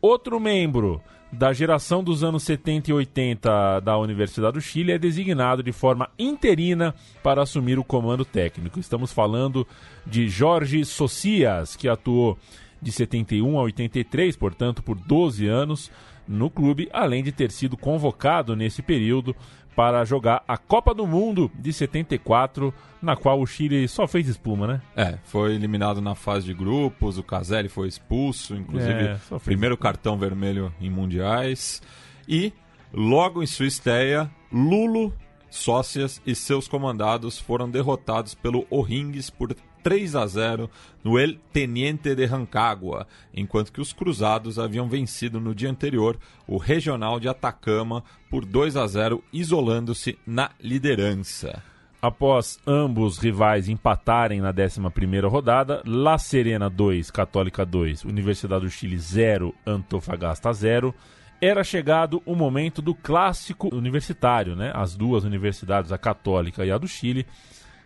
[0.00, 5.62] Outro membro da geração dos anos 70 e 80 da Universidade do Chile é designado
[5.62, 8.80] de forma interina para assumir o comando técnico.
[8.80, 9.66] Estamos falando
[10.04, 12.36] de Jorge Socias, que atuou
[12.82, 15.90] de 71 a 83, portanto, por 12 anos
[16.26, 19.34] no clube, além de ter sido convocado nesse período
[19.74, 24.66] para jogar a Copa do Mundo de 74, na qual o Chile só fez espuma,
[24.66, 24.82] né?
[24.96, 30.18] É, foi eliminado na fase de grupos, o Caselli foi expulso, inclusive É, primeiro cartão
[30.18, 31.80] vermelho em mundiais.
[32.28, 32.52] E
[32.92, 35.12] logo em sua estreia, Lulo,
[35.48, 40.70] sócias e seus comandados foram derrotados pelo O'Higgins por 3 a 0
[41.02, 46.56] no El Teniente de Rancagua, enquanto que os cruzados haviam vencido no dia anterior o
[46.56, 51.62] Regional de Atacama por 2 a 0, isolando-se na liderança.
[52.02, 58.98] Após ambos rivais empatarem na 11ª rodada, La Serena 2, Católica 2, Universidade do Chile
[58.98, 60.94] 0, Antofagasta 0,
[61.42, 64.72] era chegado o momento do clássico universitário, né?
[64.74, 67.26] As duas universidades, a Católica e a do Chile,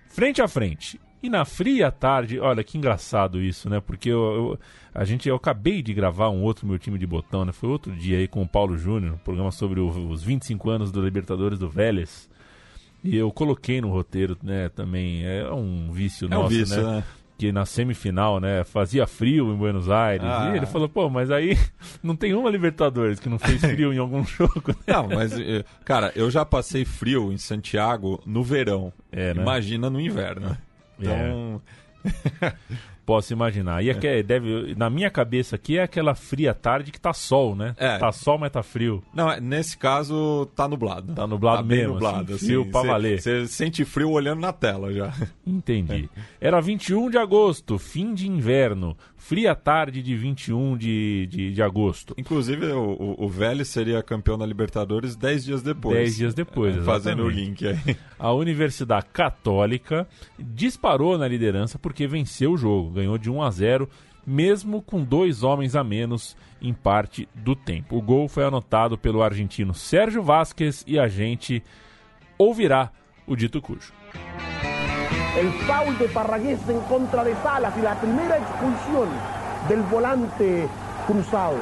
[0.08, 1.00] frente a frente.
[1.24, 3.80] E na fria tarde, olha que engraçado isso, né?
[3.80, 4.58] Porque eu, eu-
[4.94, 7.52] a gente, eu acabei de gravar um outro meu time de botão, né?
[7.52, 10.92] Foi outro dia aí com o Paulo Júnior, um programa sobre o- os 25 anos
[10.92, 12.28] do Libertadores do Vélez.
[13.02, 16.96] E eu coloquei no roteiro, né, também, é um vício É um nosso, vício, né?
[16.96, 17.04] né?
[17.36, 20.26] Que na semifinal, né, fazia frio em Buenos Aires.
[20.26, 20.50] Ah.
[20.52, 21.58] E ele falou, pô, mas aí
[22.02, 24.62] não tem uma Libertadores que não fez frio em algum jogo.
[24.68, 24.74] né?
[24.94, 28.92] Não, mas, eh, cara, eu já passei frio em Santiago no verão.
[29.10, 29.42] É, né?
[29.42, 30.56] Imagina no inverno.
[30.98, 31.60] Então,
[33.06, 33.84] Posso imaginar.
[33.84, 37.12] E é que é- deve, na minha cabeça aqui é aquela fria tarde que tá
[37.12, 37.74] sol, né?
[37.76, 37.98] É.
[37.98, 39.02] Tá sol, mas tá frio.
[39.12, 41.12] não, é- nesse caso tá nublado.
[41.14, 43.20] Tá nublado bem mesmo, nublado, assim, frio pra Cê- valer.
[43.20, 45.12] Você sente frio olhando na tela já.
[45.46, 46.08] Entendi.
[46.40, 48.96] Era 21 de agosto, fim de inverno.
[49.16, 52.14] Fria tarde de 21 de, de, de agosto.
[52.18, 55.96] Inclusive, o, o, Vélez seria campeão da Libertadores 10 dias depois.
[55.96, 57.96] 10 dias depois, É, Fazendo o link aí.
[58.18, 60.06] A Universidade Católica
[60.38, 63.88] disparou na liderança porque venceu o jogo, ganhou de 1 a 0,
[64.26, 67.96] mesmo com dois homens a menos em parte do tempo.
[67.96, 71.62] O gol foi anotado pelo argentino Sérgio Vázquez e a gente
[72.38, 72.90] ouvirá
[73.26, 73.92] o dito cujo.
[75.36, 79.08] El foul de Parragués en contra de Salas y la primera expulsión
[79.68, 80.68] del volante
[81.06, 81.58] cruzado.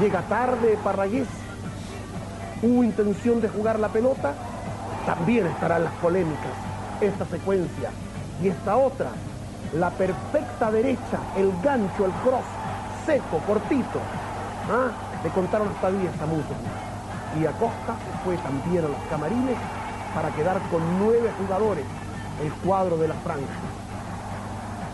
[0.00, 1.26] Llega tarde Parragués.
[2.62, 4.34] Hubo intención de jugar la pelota.
[5.04, 6.52] También estarán las polémicas.
[7.00, 7.90] Esta secuencia
[8.42, 9.10] y esta otra.
[9.74, 12.44] La perfecta derecha, el gancho, el cross,
[13.04, 14.00] seco, cortito.
[14.70, 14.90] ¿Ah?
[15.22, 16.54] Le contaron hasta 10 a Muto.
[17.38, 17.94] Y Acosta
[18.24, 19.56] fue también a los camarines
[20.14, 21.84] para quedar con nueve jugadores
[22.42, 23.44] el cuadro de la franja.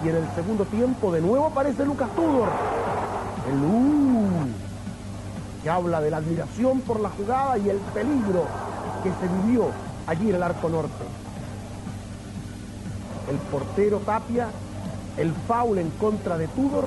[0.05, 2.49] Y en el segundo tiempo de nuevo aparece Lucas Tudor.
[3.49, 4.47] El uh,
[5.63, 8.45] que habla de la admiración por la jugada y el peligro
[9.03, 9.69] que se vivió
[10.07, 11.24] allí en el arco norte.
[13.31, 14.49] El portero Tapia,
[15.17, 16.87] el foul en contra de Tudor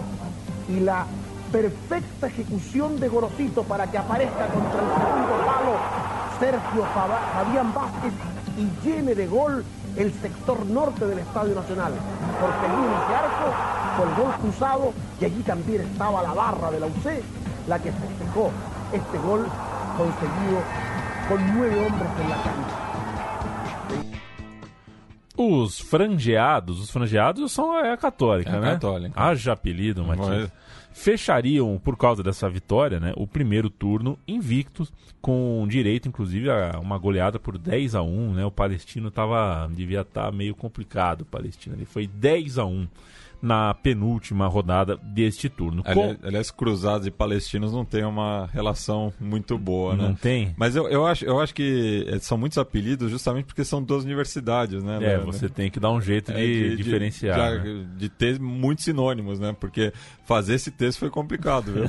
[0.69, 1.05] y la
[1.51, 6.07] perfecta ejecución de Gorosito para que aparezca contra el segundo palo
[6.39, 8.13] Sergio Fabián Vázquez
[8.57, 9.63] y llene de gol
[9.95, 11.93] el sector norte del Estadio Nacional.
[12.39, 16.85] Porque el ese arco el gol cruzado y allí también estaba la barra de la
[16.85, 17.05] UC,
[17.67, 18.51] la que festejó
[18.93, 19.47] este gol
[19.97, 20.61] conseguido
[21.27, 22.86] con nueve hombres en la cancha.
[25.37, 28.71] Os frangeados, os frangeados são é a católica, é a né?
[28.73, 29.21] Católica.
[29.21, 30.51] Haja apelido, Matias.
[30.91, 36.97] Fechariam, por causa dessa vitória, né, o primeiro turno invictos, com direito, inclusive, a uma
[36.97, 38.45] goleada por 10 a 1 né?
[38.45, 41.75] O Palestino tava, devia estar tá meio complicado, o Palestino.
[41.75, 42.87] Ele foi 10 a 1
[43.41, 45.81] na penúltima rodada deste turno.
[45.85, 46.27] Aliás, Com...
[46.27, 50.03] aliás, cruzados e palestinos não tem uma relação muito boa, né?
[50.03, 50.53] Não tem?
[50.57, 54.03] Mas eu, eu, acho, eu acho que eh, são muitos apelidos justamente porque são duas
[54.03, 54.99] universidades, né?
[55.01, 57.61] É, você tem que dar um jeito de, é, de diferenciar.
[57.61, 57.87] De, né?
[57.97, 59.55] de, ter muitos sinônimos, né?
[59.59, 59.93] Porque
[60.25, 61.85] fazer esse texto foi complicado, viu?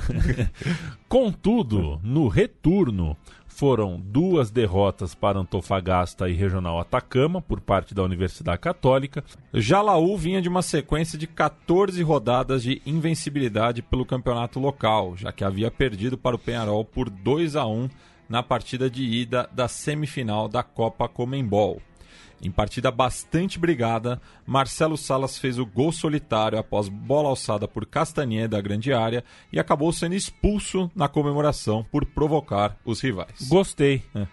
[1.09, 3.17] Contudo, no retorno,
[3.59, 9.25] foram duas derrotas para Antofagasta e Regional Atacama por parte da Universidade Católica.
[9.53, 15.43] Jalaú vinha de uma sequência de 14 rodadas de invencibilidade pelo campeonato local, já que
[15.43, 17.89] havia perdido para o Penharol por 2 a 1
[18.29, 21.83] na partida de ida da semifinal da Copa Comembol.
[22.43, 28.47] Em partida bastante brigada, Marcelo Salas fez o gol solitário após bola alçada por Castanhe
[28.47, 33.49] da grande área e acabou sendo expulso na comemoração por provocar os rivais.
[33.49, 34.03] Gostei.
[34.15, 34.27] É.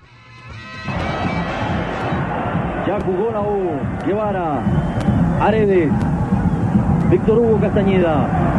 [2.87, 4.63] La U, Guevara,
[5.41, 5.91] Aredes,
[7.09, 8.54] Víctor Hugo Castañeda,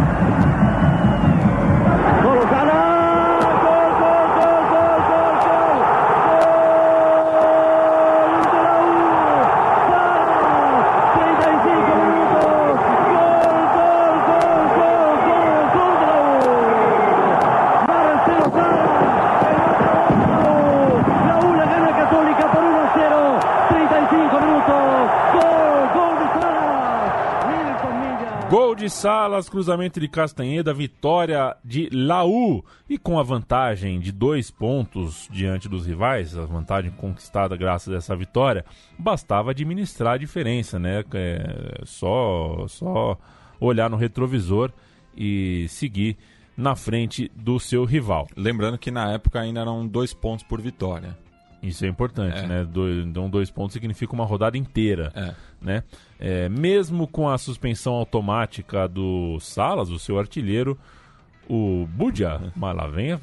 [28.96, 32.64] Salas, cruzamento de Castanheda, vitória de Laú.
[32.88, 37.98] E com a vantagem de dois pontos diante dos rivais, a vantagem conquistada graças a
[37.98, 38.64] essa vitória,
[38.98, 41.04] bastava administrar a diferença, né?
[41.12, 43.18] É, só, só
[43.60, 44.72] olhar no retrovisor
[45.14, 46.16] e seguir
[46.56, 48.26] na frente do seu rival.
[48.34, 51.18] Lembrando que na época ainda eram dois pontos por vitória.
[51.62, 52.46] Isso é importante, é.
[52.46, 52.64] né?
[52.64, 55.34] Do, então, dois pontos significa uma rodada inteira, é.
[55.66, 55.82] Né?
[56.18, 60.78] É, mesmo com a suspensão automática do Salas, o seu artilheiro,
[61.48, 63.18] o Budia, mas lá vem a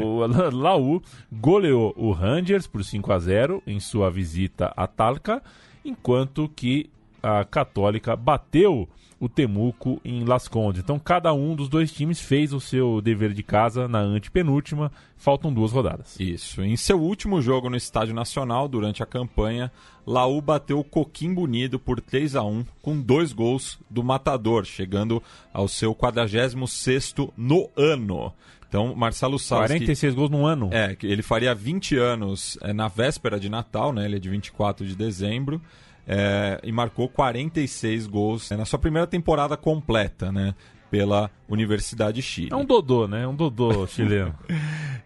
[0.00, 1.02] o, o, o Laú,
[1.32, 5.42] goleou o Rangers por 5 a 0 em sua visita a Talca,
[5.84, 6.88] enquanto que
[7.22, 8.88] a Católica bateu
[9.24, 10.82] o Temuco em Las Condes.
[10.82, 14.92] Então cada um dos dois times fez o seu dever de casa na antepenúltima.
[15.16, 16.20] Faltam duas rodadas.
[16.20, 16.62] Isso.
[16.62, 19.72] Em seu último jogo no Estádio Nacional, durante a campanha,
[20.06, 25.22] Laú bateu o Coquimbo Unido por 3 a 1 com dois gols do Matador, chegando
[25.54, 28.30] ao seu 46º no ano.
[28.68, 29.68] Então, Marcelo Salles...
[29.68, 30.68] 46 que, gols no ano.
[30.70, 34.04] É, ele faria 20 anos é, na véspera de Natal, né?
[34.04, 35.62] Ele é de 24 de dezembro
[36.06, 40.54] é, e marcou 46 gols né, na sua primeira temporada completa, né?
[40.90, 42.50] Pela Universidade de Chile.
[42.52, 43.24] É um dodô, né?
[43.24, 44.34] É um dodô chileno.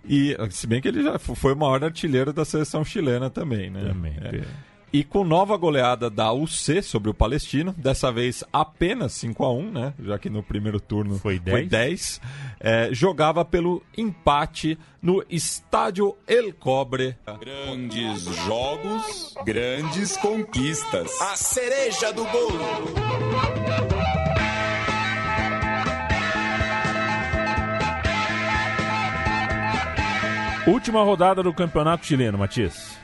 [0.04, 3.84] e se bem que ele já foi o maior artilheiro da seleção chilena também, né?
[3.84, 4.12] Também.
[4.20, 4.44] É.
[4.92, 9.70] E com nova goleada da UC sobre o Palestino, dessa vez apenas 5 a 1
[9.70, 9.94] né?
[10.02, 12.20] Já que no primeiro turno foi 10, foi 10
[12.60, 17.16] é, jogava pelo empate no Estádio El Cobre.
[17.38, 21.20] Grandes jogos, grandes conquistas.
[21.20, 22.58] A cereja do bolo.
[30.66, 32.98] Última rodada do Campeonato Chileno, Matias.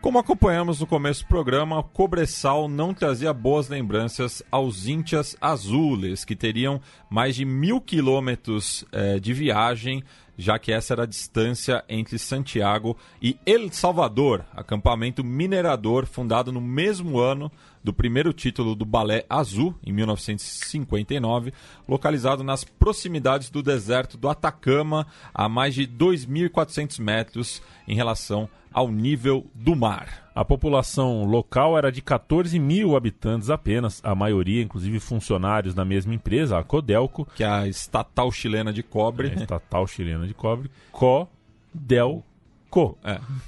[0.00, 6.36] Como acompanhamos no começo do programa, Cobressal não trazia boas lembranças aos Íntias Azules, que
[6.36, 6.80] teriam
[7.10, 10.04] mais de mil quilômetros eh, de viagem,
[10.36, 16.60] já que essa era a distância entre Santiago e El Salvador, acampamento minerador fundado no
[16.60, 17.50] mesmo ano
[17.88, 21.54] do primeiro título do Balé Azul, em 1959,
[21.88, 28.92] localizado nas proximidades do deserto do Atacama, a mais de 2.400 metros em relação ao
[28.92, 30.30] nível do mar.
[30.34, 36.14] A população local era de 14 mil habitantes apenas, a maioria, inclusive, funcionários da mesma
[36.14, 37.26] empresa, a Codelco.
[37.34, 39.28] Que é a estatal chilena de cobre.
[39.28, 40.70] É a estatal chilena de cobre.
[40.92, 42.27] Codelco.
[42.70, 42.98] Co.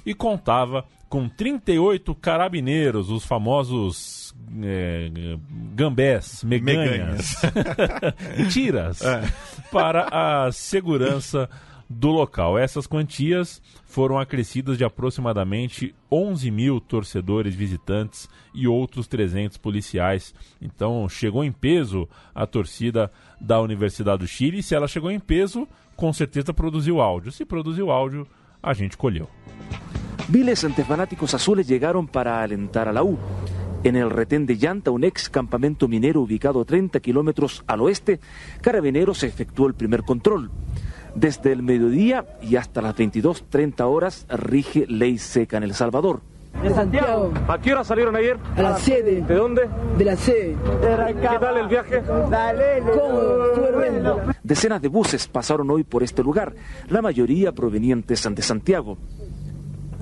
[0.05, 5.11] E contava com 38 carabineiros, os famosos é,
[5.75, 7.35] gambés, meganhas,
[8.51, 9.01] tiras,
[9.69, 11.49] para a segurança
[11.91, 12.57] do local.
[12.57, 20.33] Essas quantias foram acrescidas de aproximadamente 11 mil torcedores visitantes e outros 300 policiais.
[20.61, 24.59] Então chegou em peso a torcida da Universidade do Chile.
[24.59, 27.31] E se ela chegou em peso, com certeza produziu áudio.
[27.31, 28.25] Se produziu áudio,
[28.61, 29.27] a gente colheu.
[30.29, 33.17] Miles ante fanáticos azules llegaron para alentar a la U.
[33.83, 38.19] En el retén de Llanta, un ex campamento minero ubicado a 30 kilómetros al oeste,
[38.61, 40.51] Carabineros efectuó el primer control.
[41.15, 46.21] Desde el mediodía y hasta las 22.30 horas rige ley seca en El Salvador.
[46.61, 47.33] De Santiago.
[47.47, 48.37] ¿A qué hora salieron ayer?
[48.55, 49.23] A las 7.
[49.27, 49.69] ¿De dónde?
[49.97, 50.55] De la sede.
[50.81, 52.01] ¿Qué tal el viaje?
[52.29, 54.17] Dale, bueno.
[54.43, 56.53] Decenas de buses pasaron hoy por este lugar,
[56.87, 58.97] la mayoría provenientes de Santiago.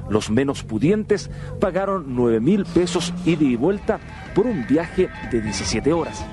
[0.10, 1.30] Los menos pudientes
[1.60, 4.00] pagaron 9 mil pesos ida y vuelta
[4.34, 6.26] por un viaje de 17 horas.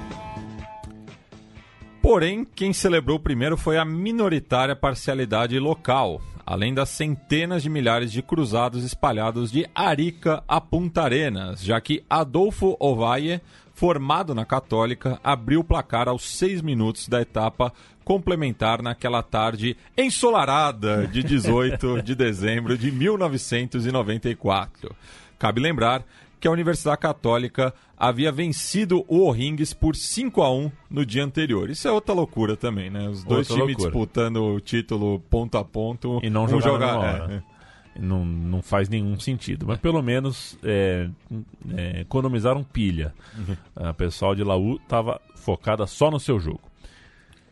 [2.02, 8.22] Porém, quem celebrou primeiro foi a minoritária parcialidade local, além das centenas de milhares de
[8.22, 13.42] cruzados espalhados de Arica a Punta Arenas, já que Adolfo Ovalle,
[13.74, 17.72] formado na Católica, abriu o placar aos seis minutos da etapa
[18.05, 24.94] complementar naquela tarde ensolarada de 18 de dezembro de 1994.
[25.36, 26.05] Cabe lembrar
[26.38, 31.70] que a Universidade Católica havia vencido o O'Rings por 5 a 1 no dia anterior.
[31.70, 33.09] Isso é outra loucura também, né?
[33.09, 33.90] Os dois Outra times loucura.
[33.90, 36.20] disputando o título ponto a ponto.
[36.22, 37.42] E não um jogaram joga- na é.
[37.99, 39.64] Não, não faz nenhum sentido.
[39.66, 41.09] Mas pelo menos é,
[41.74, 43.14] é, economizaram pilha.
[43.38, 43.57] Uhum.
[43.74, 46.61] A pessoal de Laú estava focada só no seu jogo.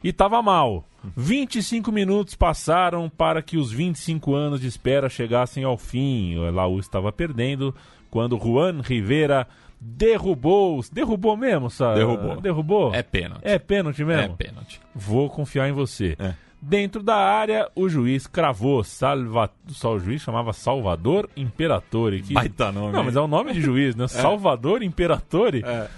[0.03, 0.85] E estava mal.
[1.17, 6.37] 25 minutos passaram para que os 25 anos de espera chegassem ao fim.
[6.37, 7.75] O Laú estava perdendo
[8.11, 9.47] quando Juan Rivera
[9.85, 10.83] derrubou.
[10.91, 11.99] Derrubou mesmo, sabe?
[11.99, 12.41] Derrubou.
[12.41, 12.95] Derrubou?
[12.95, 13.43] É pênalti.
[13.45, 14.35] É pênalti mesmo?
[14.35, 14.81] É pênalti.
[14.95, 16.17] Vou confiar em você.
[16.19, 16.35] É.
[16.61, 18.83] Dentro da área, o juiz cravou.
[18.83, 19.51] Salva...
[19.85, 22.23] O juiz chamava Salvador Imperatore.
[22.23, 22.33] Que...
[22.33, 24.09] Baita nome, Não, mas é o nome de juiz, né?
[24.09, 25.63] Salvador Imperatore?
[25.63, 25.89] É.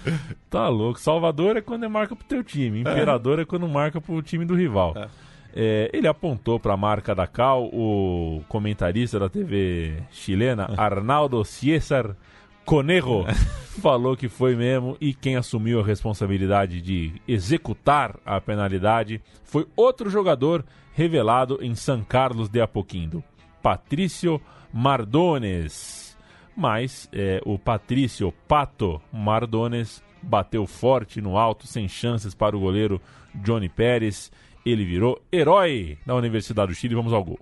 [0.49, 0.99] Tá louco.
[0.99, 2.81] Salvador é quando é marca pro teu time.
[2.81, 4.93] Imperador é, quando marca pro time do rival.
[5.55, 12.15] É, ele apontou para a marca da Cal, o comentarista da TV chilena, Arnaldo César
[12.67, 13.23] Conejo,
[13.81, 20.09] falou que foi mesmo e quem assumiu a responsabilidade de executar a penalidade foi outro
[20.09, 23.23] jogador revelado em San Carlos de Apoquindo,
[23.63, 24.41] Patrício
[24.73, 26.17] Mardones.
[26.57, 32.99] Mas é, o Patrício Pato Mardones bateu forte no alto, sem chances para o goleiro
[33.33, 34.29] Johnny Pérez.
[34.65, 36.95] Ele virou herói da Universidade do Chile.
[36.95, 37.39] Vamos ao gol.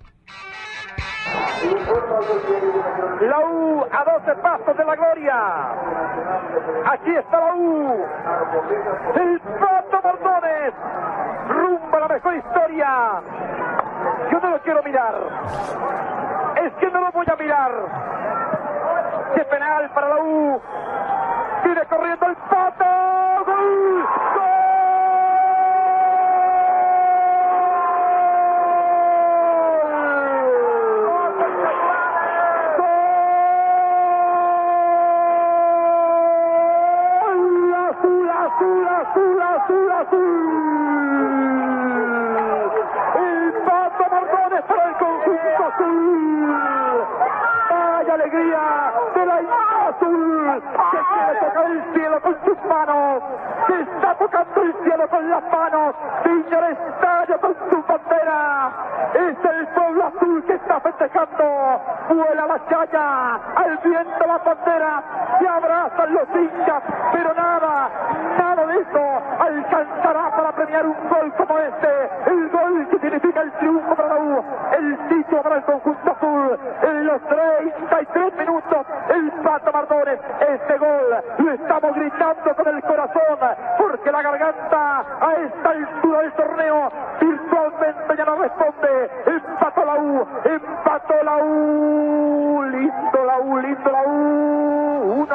[3.98, 5.36] A 12 pasos de la gloria.
[6.92, 8.06] Aquí está la U.
[9.16, 10.74] El Pato Bordones.
[11.48, 13.22] Rumbo a la mejor historia.
[14.32, 15.16] Yo no lo quiero mirar.
[16.64, 17.72] Es que no lo voy a mirar.
[19.36, 20.62] De penal para la U.
[21.64, 22.86] Viene corriendo el Pato.
[23.46, 24.06] ¡Gol!
[24.36, 24.56] ¡Gol!
[37.86, 40.26] Azul, azul, azul, azul, azul.
[43.16, 46.58] El Pato Bordones para el conjunto azul.
[47.70, 50.64] ¡Vaya alegría de la hinchada azul!
[50.92, 53.24] Que quiere tocar el cielo con sus manos.
[53.68, 54.16] Que está
[55.08, 55.96] con las manos.
[56.26, 58.72] El estadio con su bandera.
[59.14, 61.82] Es el pueblo azul que está festejando.
[62.10, 63.36] Vuela la chaya.
[63.56, 65.04] Al viento la bandera.
[65.40, 66.84] Se abrazan los hinchas.
[67.12, 67.90] Pero nada,
[68.38, 68.45] nada
[68.76, 71.88] eso alcanzará para premiar un gol como este.
[72.28, 74.44] El gol que significa el triunfo para la U.
[74.78, 76.60] El título para el conjunto azul.
[76.82, 80.20] En los 33 minutos, el Pato Mardones.
[80.50, 83.40] Este gol lo estamos gritando con el corazón.
[83.78, 89.12] Porque la garganta a esta altura del torneo virtualmente ya no responde.
[89.26, 90.28] Empató la U.
[90.44, 92.64] Empató la U.
[92.64, 94.55] Lindo la U, lindo la U.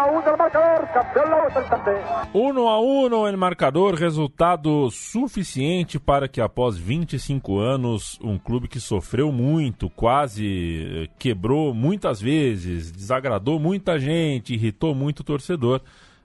[0.06, 0.88] 1 a 1 el marcador.
[0.92, 2.02] Campeón la U Santander.
[2.32, 8.80] 1 a 1 el marcador, resultado suficiente para que após 25 anos, um clube que
[8.80, 15.80] sofreu muito, quase eh, quebrou muitas vezes, desagradou muita gente, irritou muito o torcedor,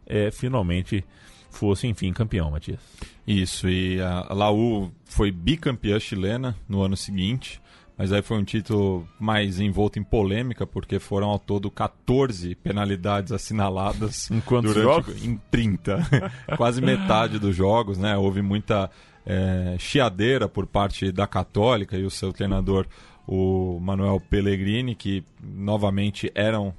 [0.06, 1.04] eh, finalmente
[1.50, 2.80] fosse enfim campeão, Matias.
[3.26, 7.62] Isso, e a Laú foi bicampeã chilena no ano seguinte,
[7.98, 13.32] mas aí foi um título mais envolto em polêmica, porque foram ao todo 14 penalidades
[13.32, 15.26] assinaladas em quantos durante, jogos?
[15.26, 16.00] Em 30.
[16.58, 18.18] Quase metade dos jogos, né?
[18.18, 18.90] Houve muita
[19.26, 22.86] é, chiadeira por parte da Católica e o seu treinador,
[23.26, 26.74] o Manuel Pellegrini, que novamente eram,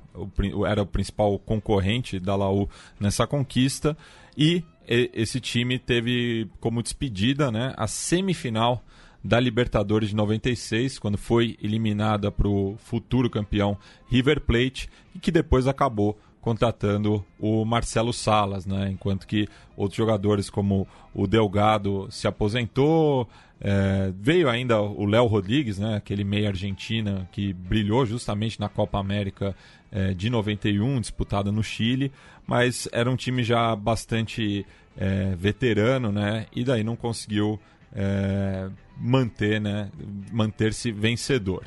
[0.66, 2.68] era o principal concorrente da Laú
[3.00, 3.96] nessa conquista.
[4.36, 8.84] E esse time teve como despedida né, a semifinal
[9.26, 13.76] da Libertadores de 96, quando foi eliminada para o futuro campeão
[14.08, 18.88] River Plate, e que depois acabou contratando o Marcelo Salas, né?
[18.92, 23.28] enquanto que outros jogadores como o Delgado se aposentou,
[23.60, 25.96] é, veio ainda o Léo Rodrigues, né?
[25.96, 29.56] aquele meio argentina que brilhou justamente na Copa América
[29.90, 32.12] é, de 91, disputada no Chile,
[32.46, 34.64] mas era um time já bastante
[34.96, 36.46] é, veterano, né?
[36.54, 37.58] e daí não conseguiu
[37.92, 39.90] é, manter, né,
[40.32, 41.64] manter-se vencedor.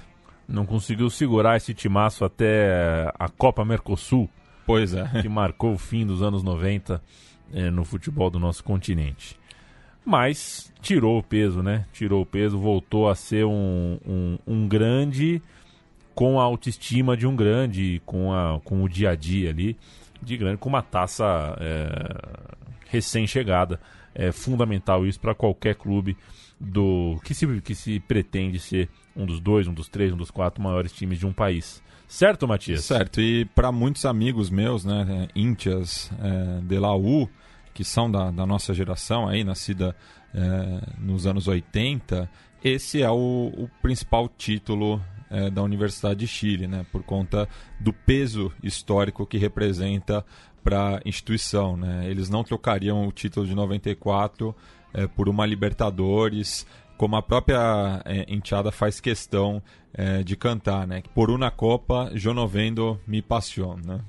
[0.48, 4.28] Não conseguiu segurar esse timaço até a Copa Mercosul.
[4.66, 5.22] Pois é.
[5.22, 7.02] Que marcou o fim dos anos 90
[7.54, 9.40] é, no futebol do nosso continente.
[10.04, 11.86] Mas tirou o peso, né?
[11.94, 15.42] Tirou o peso, voltou a ser um, um, um grande
[16.16, 19.78] com a autoestima de um grande, com, a, com o dia a dia ali,
[20.22, 22.50] de grande, com uma taça é,
[22.90, 23.80] recém-chegada.
[24.14, 26.18] É fundamental isso para qualquer clube
[26.60, 30.32] do que se, que se pretende ser um dos dois, um dos três, um dos
[30.32, 31.82] quatro maiores times de um país.
[32.08, 32.84] Certo, Matias?
[32.84, 37.30] Certo, e para muitos amigos meus, né, íntias é, de Laú,
[37.74, 39.96] que são da, da, nossa geração, aí nascida
[40.34, 42.30] é, nos anos 80,
[42.64, 47.48] esse é o, o principal título é, da Universidade de Chile, né, por conta
[47.80, 50.26] do peso histórico que representa
[50.64, 51.78] para a instituição.
[51.78, 52.10] Né?
[52.10, 54.56] Eles não trocariam o título de 94
[54.94, 56.66] é, por uma Libertadores,
[56.98, 59.62] como a própria é, enteada faz questão
[59.94, 61.02] é, de cantar, né?
[61.16, 64.02] Por uma Copa, yo no vendo mi pasión, né?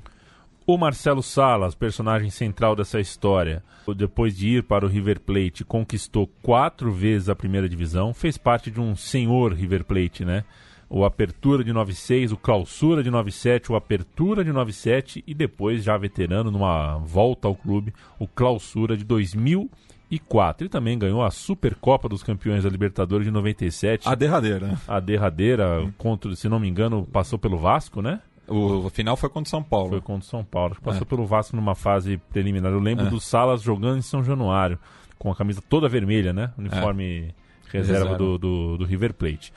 [0.66, 3.62] O Marcelo Salas, personagem central dessa história,
[3.96, 8.70] depois de ir para o River Plate, conquistou quatro vezes a primeira divisão, fez parte
[8.70, 10.44] de um senhor River Plate, né?
[10.88, 15.96] O Apertura de 96, o Clausura de 97, o Apertura de 97 e depois, já
[15.96, 19.70] veterano, numa volta ao clube, o Clausura de 2000
[20.10, 20.64] e 4.
[20.64, 24.08] Ele também ganhou a Supercopa dos Campeões da Libertadores de 97.
[24.08, 24.78] A derradeira.
[24.88, 28.20] A derradeira, contra, se não me engano, passou pelo Vasco, né?
[28.48, 29.90] O, o final foi contra o São Paulo.
[29.90, 30.76] Foi contra o São Paulo.
[30.82, 31.04] Passou é.
[31.04, 32.72] pelo Vasco numa fase preliminar.
[32.72, 33.10] Eu lembro é.
[33.10, 34.76] do Salas jogando em São Januário,
[35.16, 36.52] com a camisa toda vermelha, né?
[36.58, 37.32] Uniforme
[37.72, 37.78] é.
[37.78, 38.18] reserva, reserva.
[38.18, 39.52] Do, do, do, River Plate.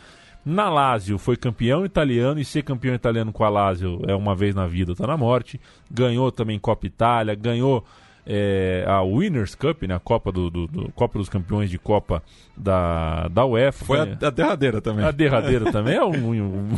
[0.46, 4.54] Na Lazio foi campeão italiano e ser campeão italiano com a Lazio é uma vez
[4.54, 5.60] na vida, tá na morte.
[5.90, 7.84] Ganhou também Copa Itália, ganhou
[8.26, 12.24] é, a Winners Cup, né, a Copa, do, do, do, Copa dos Campeões de Copa
[12.56, 13.86] da, da UEFA.
[13.86, 15.06] Foi a, a derradeira também.
[15.06, 15.96] A derradeira também.
[15.96, 16.70] É um, um, um,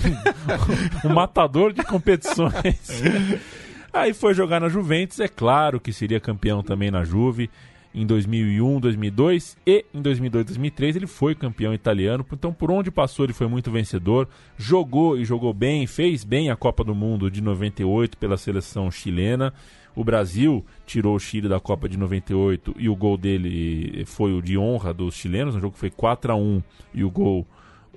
[1.05, 2.53] um matador de competições.
[3.93, 7.49] Aí foi jogar na Juventus, é claro que seria campeão também na Juve
[7.95, 12.25] em 2001, 2002 e em 2002, 2003 ele foi campeão italiano.
[12.33, 14.27] Então, por onde passou, ele foi muito vencedor.
[14.57, 19.53] Jogou e jogou bem, fez bem a Copa do Mundo de 98 pela seleção chilena.
[19.95, 24.41] O Brasil tirou o Chile da Copa de 98 e o gol dele foi o
[24.41, 25.55] de honra dos chilenos.
[25.55, 26.61] O jogo foi 4 a 1
[26.93, 27.47] e o gol.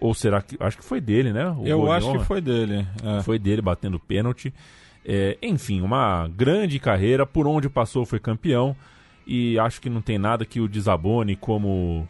[0.01, 0.57] Ou será que.
[0.61, 1.51] Acho que foi dele, né?
[1.51, 2.86] O Eu acho que foi dele.
[3.03, 3.22] É.
[3.22, 4.55] Foi dele batendo pênalti.
[5.05, 7.26] É, enfim, uma grande carreira.
[7.26, 8.76] Por onde passou foi campeão.
[9.26, 12.09] E acho que não tem nada que o desabone como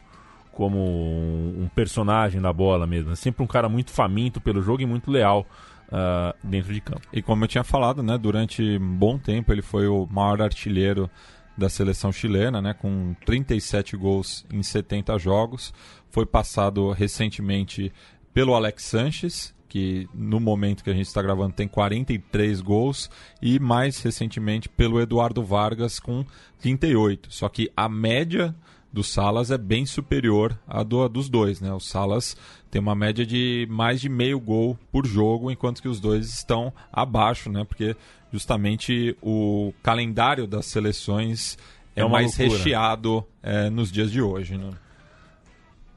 [0.52, 3.12] como um personagem da bola mesmo.
[3.12, 5.46] É sempre um cara muito faminto pelo jogo e muito leal
[5.88, 7.02] uh, dentro de campo.
[7.12, 11.10] E como eu tinha falado, né, durante um bom tempo ele foi o maior artilheiro
[11.56, 15.74] da seleção chilena, né, com 37 gols em 70 jogos.
[16.08, 17.92] Foi passado recentemente
[18.32, 23.10] pelo Alex Sanches, que no momento que a gente está gravando tem 43 gols,
[23.42, 26.24] e mais recentemente pelo Eduardo Vargas com
[26.60, 27.32] 38.
[27.32, 28.54] Só que a média
[28.92, 31.60] do Salas é bem superior à do, dos dois.
[31.60, 31.72] Né?
[31.72, 32.36] O Salas
[32.70, 36.72] tem uma média de mais de meio gol por jogo, enquanto que os dois estão
[36.92, 37.64] abaixo, né?
[37.64, 37.94] porque
[38.32, 41.58] justamente o calendário das seleções
[41.94, 42.58] é, é mais loucura.
[42.58, 44.56] recheado é, nos dias de hoje.
[44.56, 44.70] Né?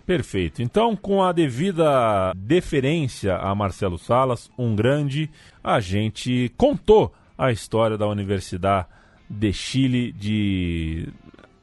[0.06, 0.62] Perfeito.
[0.62, 5.30] Então, com a devida deferência a Marcelo Salas, um grande,
[5.64, 8.88] a gente contou a história da Universidade
[9.30, 11.08] de Chile de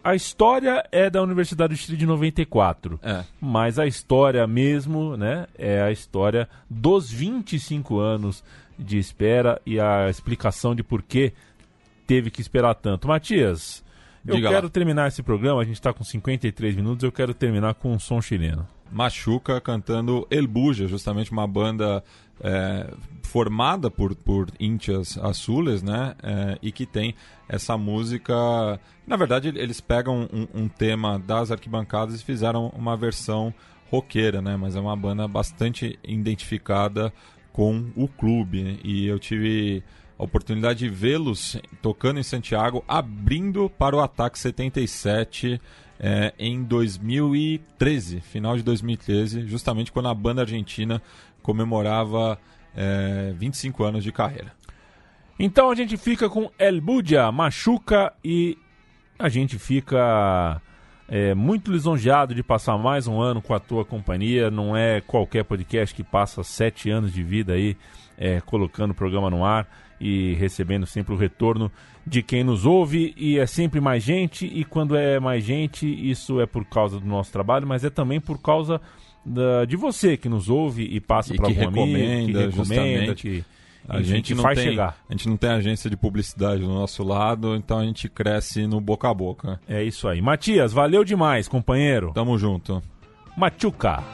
[0.03, 2.99] a história é da Universidade do Chile de 94.
[3.03, 3.25] É.
[3.41, 8.43] Mas a história mesmo, né, é a história dos 25 anos
[8.79, 11.33] de espera e a explicação de por que
[12.07, 13.09] teve que esperar tanto.
[13.09, 13.85] Matias,
[14.27, 14.71] eu Diga quero lá.
[14.71, 18.21] terminar esse programa, a gente está com 53 minutos, eu quero terminar com um som
[18.21, 18.67] chileno.
[18.91, 22.03] Machuca cantando El Buja, justamente uma banda
[22.41, 22.91] é,
[23.23, 26.15] formada por, por íntias azules, né?
[26.23, 27.15] É, e que tem
[27.49, 28.35] essa música.
[29.07, 33.53] Na verdade, eles pegam um, um, tema das arquibancadas e fizeram uma versão
[33.91, 34.57] roqueira, né?
[34.57, 37.13] Mas é uma banda bastante identificada
[37.59, 38.79] com o clube.
[38.85, 39.83] E eu tive
[40.17, 45.61] a oportunidade de vê-los tocando em Santiago, abrindo para o Ataque 77
[45.99, 51.03] é, em 2013, final de 2013, justamente quando a banda argentina
[51.43, 52.39] comemorava
[52.77, 54.53] é, 25 anos de carreira.
[55.37, 58.57] Então a gente fica com El Budia, Machuca e
[59.19, 60.63] a gente fica
[61.09, 64.51] é, muito lisonjeado de passar mais um ano com a tua companhia.
[64.51, 67.77] Não é qualquer podcast que passa sete anos de vida aí
[68.17, 69.67] é, colocando o programa no ar
[70.01, 71.73] e recebendo sempre o retorno
[72.07, 76.41] de quem nos ouve e é sempre mais gente e quando é mais gente isso
[76.41, 78.81] é por causa do nosso trabalho, mas é também por causa
[79.25, 83.45] da, de você que nos ouve e passa para algum amigo, que recomenda, que
[83.89, 84.97] a gente não tem, chegar.
[85.09, 88.81] A gente não tem agência de publicidade do nosso lado, então a gente cresce no
[88.81, 89.61] boca a boca.
[89.67, 90.21] É isso aí.
[90.21, 92.13] Matias, valeu demais, companheiro.
[92.13, 92.83] Tamo junto.
[93.37, 94.05] Machuca.